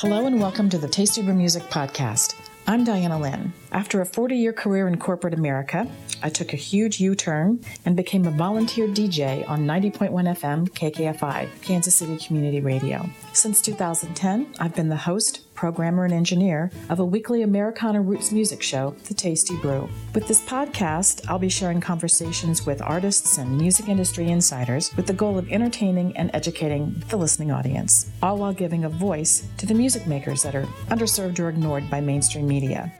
Hello 0.00 0.24
and 0.24 0.40
welcome 0.40 0.70
to 0.70 0.78
the 0.78 0.88
Tasty 0.88 1.20
Brew 1.20 1.34
Music 1.34 1.62
Podcast. 1.64 2.34
I'm 2.66 2.84
Diana 2.84 3.20
Lynn. 3.20 3.52
After 3.70 4.00
a 4.00 4.06
40 4.06 4.34
year 4.34 4.54
career 4.54 4.88
in 4.88 4.96
corporate 4.96 5.34
America, 5.34 5.86
I 6.22 6.30
took 6.30 6.54
a 6.54 6.56
huge 6.56 7.00
U 7.00 7.14
turn 7.14 7.62
and 7.84 7.96
became 7.96 8.24
a 8.24 8.30
volunteer 8.30 8.88
DJ 8.88 9.46
on 9.46 9.66
90.1 9.66 10.10
FM 10.10 10.70
KKFI, 10.70 11.50
Kansas 11.60 11.96
City 11.96 12.16
Community 12.16 12.60
Radio. 12.60 13.10
Since 13.34 13.60
2010, 13.60 14.54
I've 14.58 14.74
been 14.74 14.88
the 14.88 14.96
host, 14.96 15.42
programmer, 15.60 16.06
and 16.06 16.14
engineer 16.14 16.70
of 16.88 17.00
a 17.00 17.04
weekly 17.04 17.42
Americana 17.42 18.00
roots 18.00 18.32
music 18.32 18.62
show, 18.62 18.96
The 19.08 19.12
Tasty 19.12 19.54
Brew. 19.58 19.90
With 20.14 20.26
this 20.26 20.40
podcast, 20.40 21.28
I'll 21.28 21.38
be 21.38 21.50
sharing 21.50 21.82
conversations 21.82 22.64
with 22.64 22.80
artists 22.80 23.36
and 23.36 23.58
music 23.58 23.86
industry 23.86 24.30
insiders 24.30 24.96
with 24.96 25.06
the 25.06 25.12
goal 25.12 25.36
of 25.36 25.52
entertaining 25.52 26.16
and 26.16 26.30
educating 26.32 27.02
the 27.10 27.18
listening 27.18 27.50
audience, 27.50 28.10
all 28.22 28.38
while 28.38 28.54
giving 28.54 28.84
a 28.84 28.88
voice 28.88 29.46
to 29.58 29.66
the 29.66 29.74
music 29.74 30.06
makers 30.06 30.42
that 30.44 30.54
are 30.54 30.64
underserved 30.88 31.38
or 31.38 31.50
ignored 31.50 31.90
by 31.90 32.00
mainstream 32.00 32.48
media. 32.48 32.90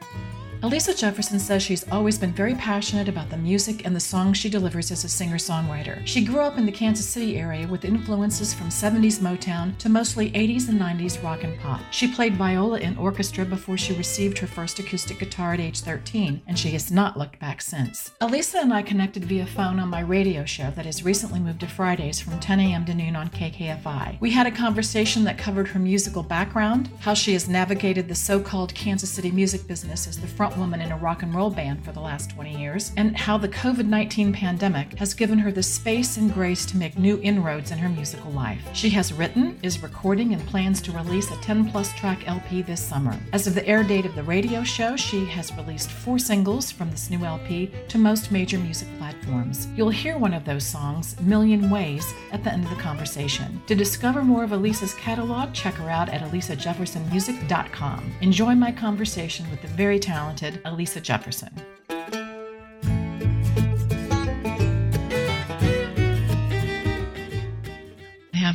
Alisa 0.61 0.95
Jefferson 0.95 1.39
says 1.39 1.63
she's 1.63 1.89
always 1.91 2.19
been 2.19 2.31
very 2.31 2.53
passionate 2.53 3.07
about 3.07 3.31
the 3.31 3.37
music 3.37 3.83
and 3.83 3.95
the 3.95 3.99
songs 3.99 4.37
she 4.37 4.47
delivers 4.47 4.91
as 4.91 5.03
a 5.03 5.09
singer 5.09 5.37
songwriter. 5.37 6.05
She 6.05 6.23
grew 6.23 6.41
up 6.41 6.59
in 6.59 6.67
the 6.67 6.71
Kansas 6.71 7.09
City 7.09 7.39
area 7.39 7.67
with 7.67 7.83
influences 7.83 8.53
from 8.53 8.69
70s 8.69 9.17
Motown 9.17 9.75
to 9.79 9.89
mostly 9.89 10.29
80s 10.33 10.69
and 10.69 10.79
90s 10.79 11.23
rock 11.23 11.43
and 11.43 11.59
pop. 11.59 11.81
She 11.89 12.13
played 12.13 12.35
viola 12.35 12.77
in 12.77 12.95
orchestra 12.97 13.43
before 13.43 13.75
she 13.75 13.95
received 13.95 14.37
her 14.37 14.45
first 14.45 14.77
acoustic 14.77 15.17
guitar 15.17 15.55
at 15.55 15.59
age 15.59 15.79
13, 15.79 16.43
and 16.45 16.59
she 16.59 16.69
has 16.69 16.91
not 16.91 17.17
looked 17.17 17.39
back 17.39 17.59
since. 17.63 18.11
Alisa 18.21 18.61
and 18.61 18.71
I 18.71 18.83
connected 18.83 19.25
via 19.25 19.47
phone 19.47 19.79
on 19.79 19.89
my 19.89 20.01
radio 20.01 20.45
show 20.45 20.69
that 20.75 20.85
has 20.85 21.03
recently 21.03 21.39
moved 21.39 21.61
to 21.61 21.67
Fridays 21.67 22.21
from 22.21 22.39
10 22.39 22.59
a.m. 22.59 22.85
to 22.85 22.93
noon 22.93 23.15
on 23.15 23.29
KKFI. 23.29 24.21
We 24.21 24.29
had 24.29 24.45
a 24.45 24.51
conversation 24.51 25.23
that 25.23 25.39
covered 25.39 25.69
her 25.69 25.79
musical 25.79 26.21
background, 26.21 26.91
how 26.99 27.15
she 27.15 27.33
has 27.33 27.49
navigated 27.49 28.07
the 28.07 28.13
so 28.13 28.39
called 28.39 28.75
Kansas 28.75 29.09
City 29.09 29.31
music 29.31 29.65
business 29.65 30.07
as 30.07 30.21
the 30.21 30.27
front 30.27 30.50
woman 30.57 30.81
in 30.81 30.91
a 30.91 30.97
rock 30.97 31.23
and 31.23 31.33
roll 31.33 31.49
band 31.49 31.83
for 31.83 31.91
the 31.91 31.99
last 31.99 32.29
20 32.31 32.57
years, 32.59 32.91
and 32.97 33.15
how 33.15 33.37
the 33.37 33.47
COVID 33.47 33.85
19 33.85 34.33
pandemic 34.33 34.97
has 34.97 35.13
given 35.13 35.39
her 35.39 35.51
the 35.51 35.63
space 35.63 36.17
and 36.17 36.33
grace 36.33 36.65
to 36.65 36.77
make 36.77 36.97
new 36.97 37.19
inroads 37.21 37.71
in 37.71 37.77
her 37.77 37.89
musical 37.89 38.31
life. 38.31 38.61
She 38.73 38.89
has 38.91 39.13
written, 39.13 39.57
is 39.63 39.81
recording, 39.81 40.33
and 40.33 40.45
plans 40.47 40.81
to 40.81 40.91
release 40.91 41.31
a 41.31 41.35
10 41.37 41.69
plus 41.71 41.93
track 41.93 42.27
LP 42.27 42.61
this 42.61 42.83
summer. 42.83 43.17
As 43.33 43.47
of 43.47 43.55
the 43.55 43.67
air 43.67 43.83
date 43.83 44.05
of 44.05 44.15
the 44.15 44.23
radio 44.23 44.63
show, 44.63 44.95
she 44.95 45.25
has 45.25 45.55
released 45.55 45.91
four 45.91 46.19
singles 46.19 46.71
from 46.71 46.91
this 46.91 47.09
new 47.09 47.23
LP 47.23 47.71
to 47.87 47.97
most 47.97 48.31
major 48.31 48.57
music 48.57 48.87
platforms. 48.97 49.67
You'll 49.75 49.89
hear 49.89 50.17
one 50.17 50.33
of 50.33 50.45
those 50.45 50.65
songs, 50.65 51.19
Million 51.21 51.69
Ways, 51.69 52.13
at 52.31 52.43
the 52.43 52.51
end 52.51 52.63
of 52.65 52.69
the 52.69 52.75
conversation. 52.75 53.61
To 53.67 53.75
discover 53.75 54.23
more 54.23 54.43
of 54.43 54.51
Alisa's 54.51 54.93
catalog, 54.95 55.53
check 55.53 55.75
her 55.75 55.89
out 55.89 56.09
at 56.09 56.21
alisajeffersonmusic.com. 56.21 58.11
Enjoy 58.21 58.55
my 58.55 58.71
conversation 58.71 59.49
with 59.49 59.61
the 59.61 59.67
very 59.69 59.99
talented 59.99 60.40
talented 60.41 60.63
Alisa 60.63 61.01
Jefferson. 61.01 61.51